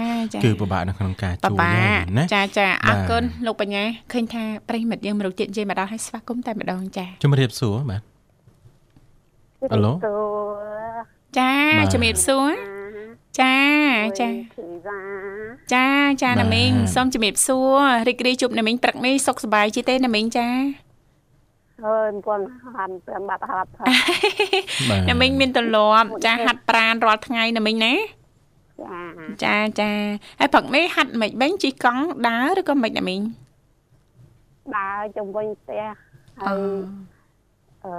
[0.45, 1.59] គឺពិបាកនៅក្នុងការជួយ
[2.19, 8.12] ណាចាចាអរគុណលោកបញ្ញាឃើញថាប្រិមិត្តយើងមរុទៀតនិយាយមកដល់ឲ្យស្វាគមន៍តែម្ដងចាជំរាបសួរបាទ
[9.71, 9.93] ហៅឡូ
[11.39, 11.53] ចា
[11.93, 12.53] ជំរាបសួរ
[13.41, 13.57] ចា
[14.21, 14.29] ចា
[15.73, 15.87] ចា
[16.23, 20.49] ចាណាមីងសូមជំរាបសួររីករាយជួបណាមីងព្រឹកនេះសុខសប្បាយជាទេណាមីងចា
[21.87, 22.45] អើយមិនទាន់
[22.77, 23.69] ហាត់ប្រាំបាត់ហាត់
[25.11, 27.95] ណាមីងមានទលាប់ចាហាត់ប្រានរាល់ថ្ងៃណាមីងណា
[29.45, 29.91] ចាចា
[30.39, 33.21] ហើយព្រឹកនេះហាត់មិនបេងជិះកង់ដើរឬក៏មិនណាមីង
[34.77, 35.85] ដើរជុំវិញផ្ទះ
[36.41, 36.63] ហើយ
[37.85, 37.93] អឺ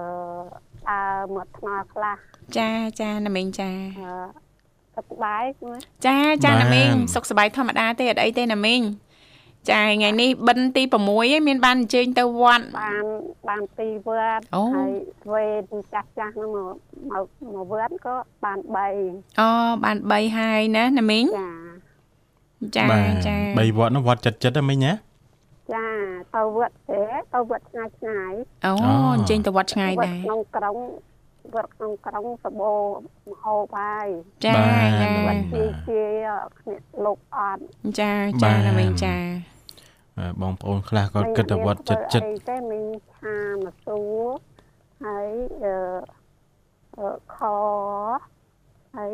[0.89, 2.17] ដើរមកថ្នល់ខ្លះ
[2.57, 2.69] ចា
[2.99, 3.69] ចាណាមីងចា
[4.95, 5.43] សុខសប្បាយ
[6.05, 8.81] ចាចាណាមីងសុខសប្បាយធម្មតាទេអត់អីទេណាមីង
[9.69, 13.03] ចាថ្ងៃនេះបិណ្ឌទី6ឯងមានបានអញ្ជើញទៅវត្តបាន
[13.49, 14.43] បានពីវត្ត
[14.75, 14.91] ហើយ
[15.33, 16.75] វេទីចាស់ចាស់ហ្នឹងមក
[17.11, 18.59] មកមកវត្តក៏បាន
[18.99, 19.49] 3អូ
[19.83, 21.49] បាន3ហើយណាណាមីងចា
[22.77, 22.85] ចា
[23.27, 24.93] ចា3វត្តនោះវត្តចិត្តចិត្តហ្នឹងមីងណា
[25.73, 25.87] ចា
[26.35, 27.01] ទៅវត្តទេ
[27.33, 28.33] ទៅវត្តឆ្ងាយឆ្ងាយ
[28.65, 28.71] អូ
[29.15, 30.77] អញ្ជើញទៅវត្តឆ្ងាយដែរក្នុងក្រុង
[31.55, 32.73] វត្តក្នុងក្រុងសបោ
[33.27, 34.07] មហោបហើយ
[34.45, 34.53] ចា
[35.01, 36.03] ចាវត្តជាជា
[36.59, 37.61] គ្នាលោកអត់
[37.99, 39.15] ចាចាណាមីងចា
[40.41, 44.25] បងប្អូនខ្លះគាត់គិតតែវត្តចិត្តចិត្តតែមានឆាមកសួរ
[45.05, 45.29] ហើយ
[45.63, 47.37] អឺខ
[48.95, 49.13] ហើយ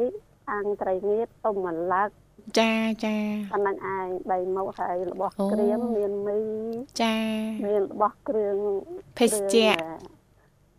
[0.52, 2.10] អាំងត្រីងៀតទុំម្លឹក
[2.58, 2.72] ចា
[3.06, 3.16] ចា
[3.54, 6.40] ប៉ុណ្ណឹងឯងបីមុខហើយរបស់ក្រៀមមានមី
[7.02, 7.16] ចា
[7.66, 8.58] មានរបស់គ្រឿង
[9.18, 9.72] ភេសជ្ជៈ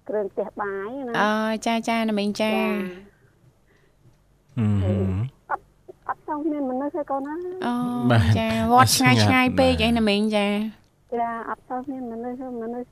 [0.08, 1.30] គ្រឿងផ្ទះបាយណាអឺ
[1.66, 2.52] ចាចាណាមីងចា
[4.58, 4.64] អឺ
[6.08, 7.34] អត់ចង់មានមនុស្សទេកូនណា
[7.66, 7.74] អូ
[8.38, 10.46] ចាវត្តឆ្ងាយឆ្ងាយពេកអីណាមីងចា
[11.14, 12.88] ចាអត់ទៅមានមនុស្សមនុស្ស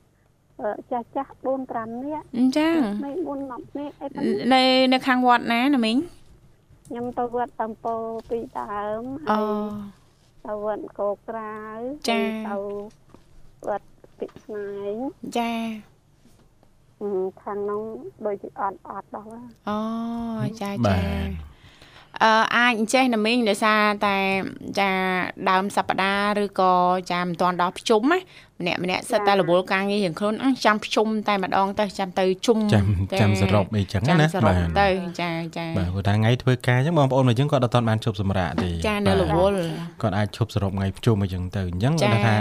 [0.91, 4.05] ចាស់ចាស់4 5នាក់អញ្ចឹងមិន4 10នាក់អី
[4.53, 4.63] នៅ
[4.93, 5.97] នៅខាងវត្តណាណាមីង
[6.91, 7.95] ខ្ញុំទៅវត្តតំពោ
[8.29, 9.41] ពីដើមអូ
[10.45, 11.55] ទៅវត្តកោក្រៅ
[12.09, 12.55] ចាទៅ
[13.67, 14.95] វត្តពីស្នែង
[15.37, 15.53] ចា
[17.43, 17.83] ខាងនោះ
[18.25, 19.79] ដូចជាអត់អត់ដល់អូ
[20.61, 20.97] ចាចា
[22.23, 24.17] អឺអាចអញ្ចេះណាមីងដោយសារតែ
[24.79, 24.91] ចា
[25.49, 26.73] ដើមសប្តាហ៍ឬក៏
[27.11, 28.19] ចាមិនទាន់ដល់ភ្ជុំណា
[28.61, 30.33] ម្នាក់ម្នាក់សិតតែរវល់ការងាររៀងខ្លួន
[30.65, 32.85] ចាំភ្ជុំតែម្ដងទៅចាំទៅជុំចាំ
[33.21, 34.87] ចាំសរុបអីចឹងណាបាទទៅ
[35.21, 39.59] ចាចាបាទព្រោះថាថ្ងៃធ្វើការអញ្ចឹងបងប្អូនមកអញ្ចឹងគាត់អត់ទាន់បានជប់សម្រាប់ទេចានៅរវល់
[40.01, 42.35] គាត់អាចជប់សរុបថ្ងៃភ្ជុំអញ្ចឹងទៅអញ្ចឹងគាត់ថា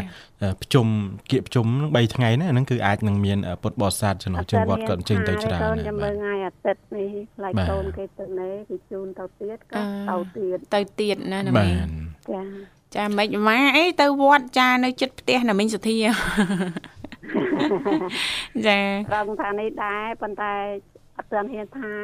[0.62, 0.86] ភ្ជុំ
[1.30, 11.66] គៀកភ្ជុំនឹង3ថ្ងៃណាហ្នឹងគឺអាចនឹងមានពុទ្ធបរិស័ទចំណុចជើងវត្តគាត់អញ្ជើញទៅច្រើនណាបាទខ្ញុំមើលថ្ងៃអាទិត្យនេះខ្លាចកូនគេទៅនេះគេជូនទៅទៀតក៏ទៅទៀតទៅទៀតណាណាមី
[12.32, 15.96] ចា ចាមិនម៉ាអីទៅវត្តចានៅចិត្តផ្ទះណាមិញសុធា
[18.66, 18.78] ចា
[19.14, 20.52] រងថានេះដែរប៉ុន្តែ
[21.16, 21.96] អត់ទាន់ហ៊ានថែ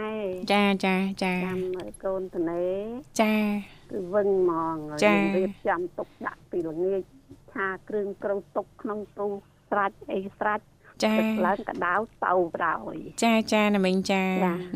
[0.52, 1.58] ចាចាចាចាំ
[2.04, 2.64] កូនត្នេ
[3.20, 3.34] ចា
[3.92, 4.76] គឺវឹងហ្មង
[5.36, 7.02] រៀបចំទុកដាក់ពីល្ងាច
[7.52, 9.26] ឆាគ្រឿងក្រូចទុកក្នុងទូ
[9.70, 10.64] ស្រាច់អីស្រាច់
[11.04, 11.14] ចា
[11.46, 11.94] ឡើងកដៅ
[12.24, 14.22] ទៅប្រោយចាចាណាមិញចា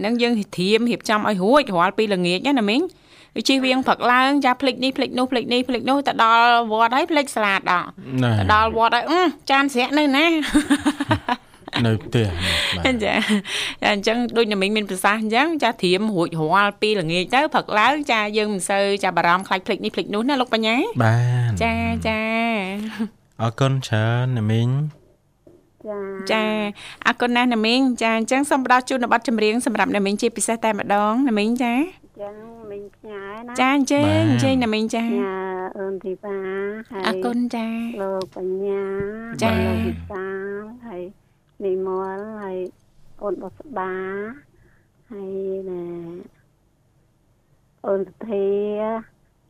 [0.05, 2.89] នឹងយើងធៀមរៀបចំឲ្យរួចរាល់ពីល្ងាចណាមិញវា
[3.49, 7.89] ជិះវៀងព្រឹកឡើងចាភ្លេចនេះភ្លេចនោះភ្លេចនេះភ្លេចនោះទៅដល់វត្តហើយភ្លេចស្លាតដល់
[8.39, 9.05] ទៅដល់វត្តហើយ
[9.51, 10.27] ចានស្រាក់នៅណា
[11.87, 12.27] នៅផ្ទះ
[12.85, 13.13] ចាចា
[13.87, 21.17] អញ្ចឹងដូចណាមីងមានប្រសាសន៍អញ្ចឹងចាធៀមរួចរាល់ពីល្ងាចទៅព្រឹកឡើងចាយើងមិនសូវចាបារម្ភខ្លាចភ្លេចនេះភ្លេចនោះណាលោកបញ្ញាបា
[21.49, 21.75] ទចា
[22.09, 22.21] ចា
[23.43, 24.69] អរគុណច្រើនណាមីង
[25.87, 25.99] ចា
[26.33, 26.45] ចា
[27.07, 31.75] អរគុណណាស់ណាមីងចាអញ្ចឹងសូមផ្ដល់ជូនប័ណ្ណចម្រៀងសម្រាប់ណាមីងជាពិសេសតែម្ដងណាមីងចា
[32.21, 32.31] ចា
[33.39, 35.39] មីងផ្ញើណាចាអញ្ជើញអញ្ជើញណាមីងចាញ៉ា
[35.79, 36.39] អូនធីបា
[36.91, 37.67] ហើយអរគុណចា
[38.03, 38.85] លោកបញ្ញា
[39.43, 40.27] ចាលោកវិសា
[40.59, 41.03] លហើយ
[41.65, 42.59] និមលហើយ
[43.23, 43.93] អូនបុស្បា
[45.13, 45.33] ហើយ
[45.71, 45.85] ណា
[47.87, 48.47] អូនធា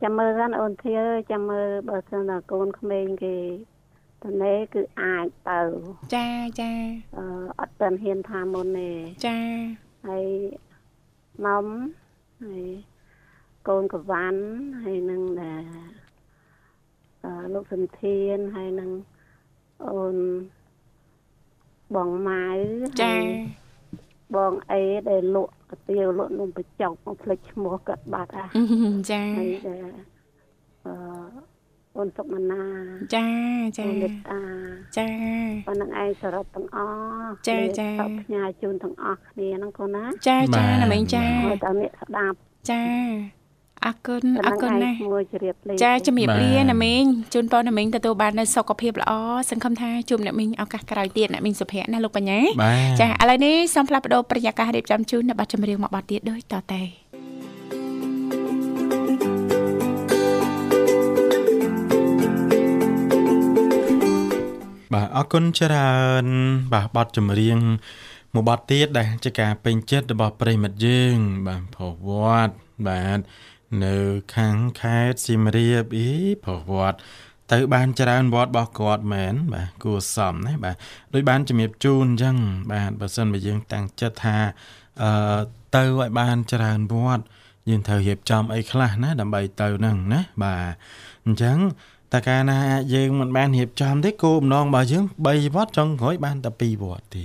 [0.02, 0.96] ចាំមើលกันអូនធា
[1.30, 3.38] ចាំមើលបើសិនតែកូនក្មេងគេ
[4.22, 5.60] តនេះគឺអាចទៅ
[6.14, 6.28] ចា
[6.60, 6.72] ចា
[7.16, 7.24] អឺ
[7.60, 8.90] អត់ទាន់ហ៊ានថាមុនទេ
[9.26, 9.38] ចា
[10.06, 10.26] ហើយ
[11.44, 11.66] ម៉ម
[12.42, 12.64] ហើយ
[13.68, 14.40] កូនកវ៉ាន់
[14.84, 15.62] ហើយនឹងដែរ
[17.54, 18.90] លោកសន្ធានហើយនឹង
[19.86, 20.16] អូន
[21.94, 22.46] បងម៉ៅ
[23.02, 23.14] ចា
[24.36, 28.46] បងអេដែលលក់កាទៀវលក់នំបញ្ចុកមកផ្លេចឈ្មោះគាត់បាត់ហ่ะ
[29.10, 29.50] ចាហើយ
[30.86, 30.94] អឺ
[31.96, 32.62] អូនសុកមណា
[33.14, 33.28] ចា
[33.78, 34.42] ចាអូនមេតា
[34.98, 35.08] ចា
[35.66, 36.78] ប៉ុណ្្នឹងឯងសរុបទាំងអ
[37.20, 37.88] ស់ចាចា
[38.20, 42.36] ផ្ញើជូនទាំងអស់គ្នាហ្នឹងកូនណាចាចាណាមីងចាឲ្យតែអ្នកស្ដាប់
[42.70, 43.37] ចា
[43.86, 47.04] អរគុណអរគុណណាស់មួយជ្រាបលាចាជំរាបលាណាមីង
[47.34, 49.12] ជូនពរណាមីងទទួលបាននូវសុខភាពល្អ
[49.50, 52.38] សង្ឃឹមថាជួបអ្នកមីងឱកាសក្រោយទៀតអ្នកមីងសុភ័ក្រណាលោកបញ្ញា
[53.00, 56.82] ចាឥឡូវនេះសូមផ្លាស់ប្ដូរប្រយាកររៀបចំជូននៅប័ណ្ណចម្រៀងមួយប័ណ្ណទៀតដូចតទៅ
[64.94, 66.26] បាទអរគុណច្រើន
[66.72, 67.58] បាទបទចម្រៀង
[68.34, 71.16] មួយបទទៀតដែលជាការពេញចិត្តរបស់ប្រិមិត្តយើង
[71.46, 72.08] បាទប្រវ
[72.46, 72.54] ត្តិ
[72.88, 73.18] បាទ
[73.84, 73.96] នៅ
[74.36, 76.10] ខាងខេត្តសៀមរាបអី
[76.44, 76.98] ប្រវត្តិ
[77.52, 80.76] ទៅបានច្រើនវត្តរបស់គាត់មែនបាទគួសមណាបាទ
[81.14, 82.36] ដោយបានជំរាបជូនអញ្ចឹង
[82.72, 84.36] បាទបើសិនបើយើងតាំងចិត្តថា
[85.02, 85.40] អឺ
[85.76, 87.24] ទៅឲ្យបានច្រើនវត្ត
[87.68, 90.72] យើងត្រូវរៀបចំអីខ្លះណាដើម្បីទៅហ្នឹងណាបាទ
[91.26, 91.58] អញ្ចឹង
[92.12, 92.58] តើកាលណា
[92.94, 97.24] យើងមិនបានរៀបចំទេគោលបំណងរបស់យើង3វត្តចុងក្រោយបានតែ2វត្តទេ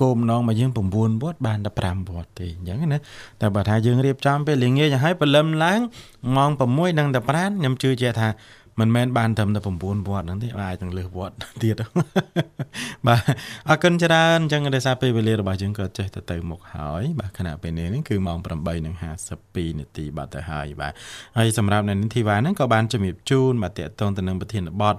[0.00, 2.98] គោលបំណងរបស់យើង9វត្តបានតែ5វត្តទេអញ្ចឹងណា
[3.40, 5.80] តែបើថាយើងរៀបចំពេលល្ងាចឲ្យព្រលឹមឡើង
[6.36, 8.28] ម៉ោង6នឹងតែប្រានខ្ញុំជឿជាក់ថា
[8.80, 11.74] មិនមែនបានត្រឹមតែ9វត្តហ្នឹងទេអាចទាំងលើសវត្តទៀត
[13.06, 13.22] បាទ
[13.68, 18.38] អរគុណច្រើនអញ្ចឹងដោយសារពេលវេលារបស់យើងក៏ចេះទៅទៅមុខហើយបាទខណៈពេលនេះនេះគឺម៉ោង
[19.04, 20.92] 8:52នាទីបាទទៅហើយបាទ
[21.38, 24.94] ហើយសម្រាប់នៅនីតិវ៉ាហ្នឹងក៏បានជំរាបជូនបាទតកតងទៅនឹងប្រធានបទ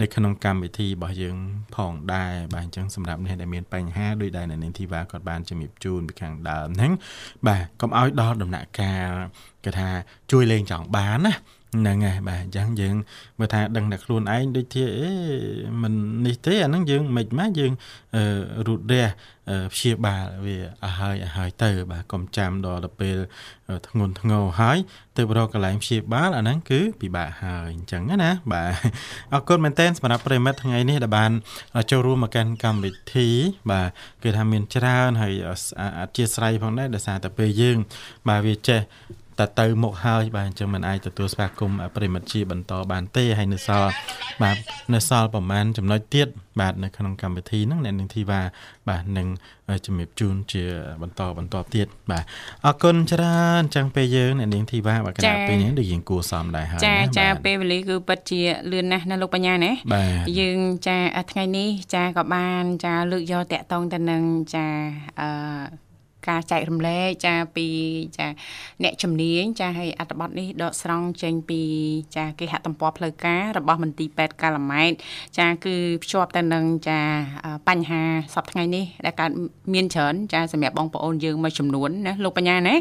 [0.00, 1.36] នៅក្នុងកម្មវិធីរបស់យើង
[1.76, 6.92] ផងដែរបាទអញ្ចឹងសម្រាប់អ្នកដែលមានបញ្ហាដោយដែរនៅនីតិវ៉ាគាត់បានជំរាបជូនពីខាងដើមហ្នឹង
[7.46, 9.10] បាទកុំឲ្យដល់ដំណាក់កាល
[9.64, 9.88] គេថា
[10.32, 11.34] ជួយលេងចង់បានណា
[11.80, 12.94] ហ្នឹងហើយបាទអញ្ចឹងយើង
[13.38, 15.10] មើលថាដឹងតែខ្លួនឯងដូចជាអេ
[15.82, 15.92] មិន
[16.26, 17.72] នេះទេអាហ្នឹងយើងមិនម៉េចយើង
[18.66, 19.06] រូតរះ
[19.74, 23.16] ព្យាបាលវាឲ្យហើយឲ្យហើយទៅបាទកុំចាំដល់ទៅពេល
[23.88, 24.78] ធ្ងន់ធ្ងរហើយ
[25.16, 28.72] ទៅរកកន្លែងព្យាបាលអាហ្នឹងគឺពិបាកហើយអញ្ចឹងណាបាទ
[29.32, 31.30] អរគុណមែនទែនសម្រាប់ប្រិមិត្តថ្ងៃនេះដែលបាន
[31.90, 33.28] ចូលរួមមកកាន់កម្មវិធី
[33.70, 33.88] បាទ
[34.22, 35.34] គឺថាមានច្រើនហើយ
[36.00, 37.76] អធិស្ឋានផងដែរដោយសារតែពេលយើង
[38.28, 38.80] បាទវាចេះ
[39.38, 43.90] តែទៅមុខហើយបាទអញ្ចឹងមិនអាចទទួលស្វាគមន៍ប្រិមិត្តជាបន្តបានទេហើយនៅសល់
[44.42, 44.56] បាទ
[44.94, 46.28] នៅសល់ប្រហែលចំណុចទៀត
[46.60, 48.40] បាទនៅក្នុងកម្មវិធីហ្នឹងអ្នកនឹងធីវ៉ា
[48.88, 49.28] បាទនឹង
[49.86, 50.64] ជំរាបជូនជា
[51.02, 52.24] បន្តបន្តទៀតបាទ
[52.66, 59.72] អរគុណច្រើនចឹងពេលយើងអ្នកនាងធីវ៉ាបាទកណ្ដាលពេលនេះដូចយើងគួរសមដែរហើយចាចាពេលវេលាគឺពិតជាលឿនណាស់ណាលោកបញ្ញាណា
[60.40, 60.98] យើងចា
[61.30, 64.22] ថ្ងៃនេះចាក៏បានចាលើកយកតាក់តងទៅនឹង
[64.54, 64.66] ចា
[65.20, 65.85] អឺ
[66.28, 67.66] ការចែករំលែកចាពី
[68.18, 68.26] ចា
[68.82, 71.60] អ្នកជំនាញចាហើយអត្ថបទនេះដកស្រង់ចេញពី
[72.16, 74.92] ចាគេហទំព័រផ្លូវការរបស់មន្ទីរពេទ្យកាឡាម៉ែត
[75.38, 77.00] ចាគឺភ្ជាប់ទៅនឹងចា
[77.68, 78.02] បញ្ហា
[78.34, 79.30] សប្តាហ៍ថ្ងៃនេះដែលកើត
[79.74, 82.74] មានច្រើនចាសម្រាប់បងប្អូនយើងមួយចំនួនណាលោកបញ្ញាណា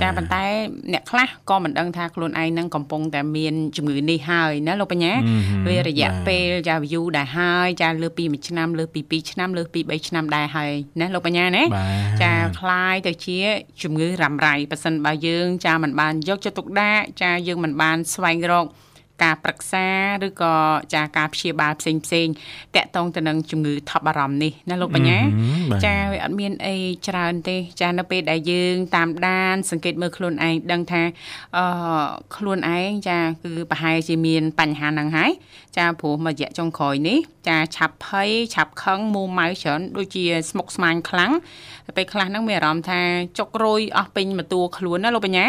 [0.00, 0.44] ចាប៉ុន្តែ
[0.92, 5.12] អ្នកខ្លះក៏មិនដឹងថាខ្លួនឯងនឹងកំពុងតែមានជំងឺនេះហើយណាលោកបញ្ញា
[5.66, 11.62] វារយៈពេលចា view ដែរហើយចាលើពី1ឆ្នាំលើពី2ឆ្នាំលើពី3ឆ្នាំដែរហើយណាលោកបញ្ញាណា
[12.22, 13.38] ចាខ្លាយទៅជា
[13.82, 18.66] ជំងឺរ៉ាំរ៉ៃប៉ះសិនបើយើងចាមិនបានយកចិត្តទុកដាក់ចាយើងមិនបានស្វែងរក
[19.22, 19.86] ការប្រឹក្សា
[20.26, 20.54] ឬក៏
[20.94, 22.28] ចាការព្យាបាលផ្សេងផ្សេង
[22.76, 25.18] តកតងទៅនឹងជំងឺថប់បារម្ភនេះណាលោកបញ្ញា
[25.86, 26.76] ចាវាអត់មានអី
[27.08, 31.02] ច្រើនទេចានៅពេលដែលយើង តាមដាន សង្កេតមើលខ្លួនឯងដឹងថា
[31.56, 32.06] អឺ
[32.36, 35.30] ខ្លួនឯងចាគឺប្រហែលជាមានបញ្ហាហ្នឹងហើយ
[35.76, 41.32] ចាព្រោះមួយរយៈចុងក្រោយនេះចាឆាប់ភ័យឆាប់ខឹងមួម៉ៅច្រើនដូចជាស្មុគស្មាញខ្លាំង
[41.96, 43.00] ពេលខ្លះហ្នឹងមានអារម្មណ៍ថា
[43.38, 45.46] ចុករយអស់ពេញមួយតួខ្លួនណាលោកបញ្ញា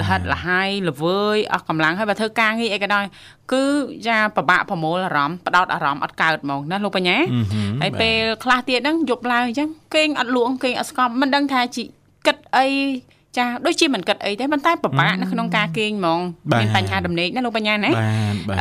[0.00, 2.99] លហិតលហើយល្វើយអស់កម្លាំងហើយបើធ្វើការងារអីក៏ដោយ
[3.52, 3.62] គឺ
[4.06, 7.18] យ៉ាពិបាកប្រមូលអារម្មណ៍ផ្ដោតអារម្មណ៍អត់កើតហ្មងណាលោកបញ្ញា
[7.82, 11.84] ហើយពេលខ្លះទៀតហ្នឹងយប់ឡើងអញ្ចឹងគេងអត់លក់គេងអត់ស្គប់មិនដឹងថាជី
[12.26, 12.66] គិតអី
[13.38, 16.20] ចាដូចជាមិនគិតអីទេប៉ុន្តែពិបាកនៅក្នុងការគេងហ្មង
[16.58, 17.90] មានបញ្ហាដំណេកណាលោកបញ្ញាណា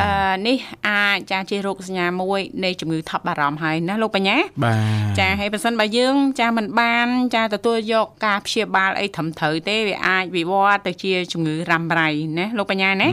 [0.01, 0.57] អឺនេះ
[0.87, 4.37] អាចចាជារោគសញ្ញាមួយនៃជំងឺថប់បារម្ភហើយណាលោកបញ្ញា
[5.19, 12.09] ចាហើយបើសិនបើយើង ចាមិនបានចាទទួលយកការព្យាបាលអីត្រឹមត្រូវទេវាអាចវិវត្តទៅជាជំងឺរ៉ាំរ៉ៃ
[12.39, 13.09] ណាលោកបញ្ញាណា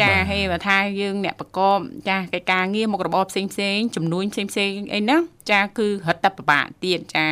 [0.00, 1.78] ចាហើយបើថាយើងអ្នកប្រកប
[2.08, 7.24] ចាកិច្ចការងារមុខរបរផ្សេងផ្សេងចំនួនផ្សេងផ្សេងអីហ្នឹង ចាគឺរត់តែពិបាកទៀតចា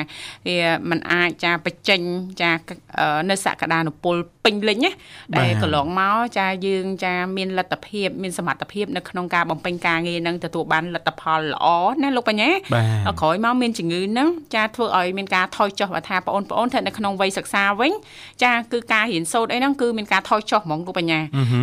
[0.47, 0.59] វា
[0.91, 2.01] มันអាចចាបញ្ចេញ
[2.43, 2.51] ចា
[3.31, 4.91] នៅសក្តានុពលពេញលេញណា
[5.37, 11.67] ដែលកន្លងមកចាយើងចាមានលទ្ធភាពមានសមត្ថភាពនៅក្នុងការបំពេញការងារនឹងទទួលបានលទ្ធផលល្អ
[12.03, 12.51] ណាលោកបញ្ញា
[13.21, 17.93] ក្រោយមកមានជំងឺនឹងចាធ្វើឲ្យមានការថយចុះបើថាបងប្អូនស្ថិតនៅក្នុងវ័យសិក្សាវិញ
[18.45, 21.21] ចាគឺការរៀនសូត្រអីហ្នឹងគឺមានការថយចុះហ្មងលោកបញ្ញា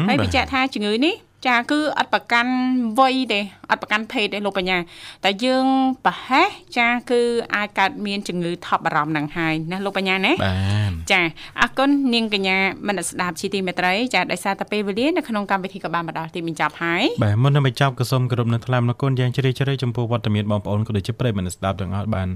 [0.07, 1.15] ហើយបញ្ជាក់ថាជំងឺនេះ
[1.47, 2.53] ចាគឺអត់ប្រកាន់
[2.99, 3.39] វ័យទេ
[3.73, 4.77] អត់ប្រកាន់ភេទទេលោកបញ្ញា
[5.23, 5.65] តែយើង
[6.05, 7.21] ប្រហែសចាគឺ
[7.55, 10.55] អាចកើតមានជំងឺថប់បារម្ភនឹងហើយណាលោកបញ្ញាណាបា
[10.89, 11.21] ទចា
[11.61, 12.57] អរគុណនាងកញ្ញា
[12.87, 22.27] មនស្ដាប់ជីទីមេត្រីចាដោយសារតែពេលវេលានៅក្នុងកម្មវិធីក៏បានមកដល់ទីបញ្ចប់ហើយបាទមុននឹងបញ្ចប់ក៏សូមគោរពនឹងថ្លែងអរគុណយ៉ាងជ្រាលជ្រៅចំពោះវត្តមានបងប្អូនក៏ដូចជាប្រិយមិត្តស្ដាប់ទាំងអស់បាន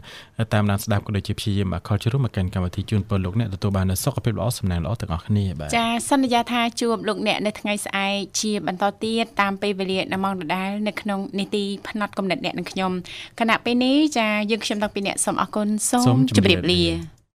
[0.54, 12.92] តាមដានស្ដាប់ក៏ដូចជាព្យាយាមខលជ្រុំមកកាន់កម្មវិធីជូនពលលោកអ្នកទទួលបាននូវសុខភាពល្អសំណាងល្អទាំងអស់គ្នាបាទចាសន្យាថាជួបលោកអ្នកនៅថ្ងៃស្អែកជាបន្តទៀតតាមពេលវេលានៅម៉ោងដដែលនៅក្នុងនីតិផ្នែកកំណត់អ្នកនឹងខ្ញុំ
[13.40, 17.17] គណៈពេលនេះចាយើងខ្ញុំតាំងពីអ្នកសូមអរគុណសូមជម្រាបលា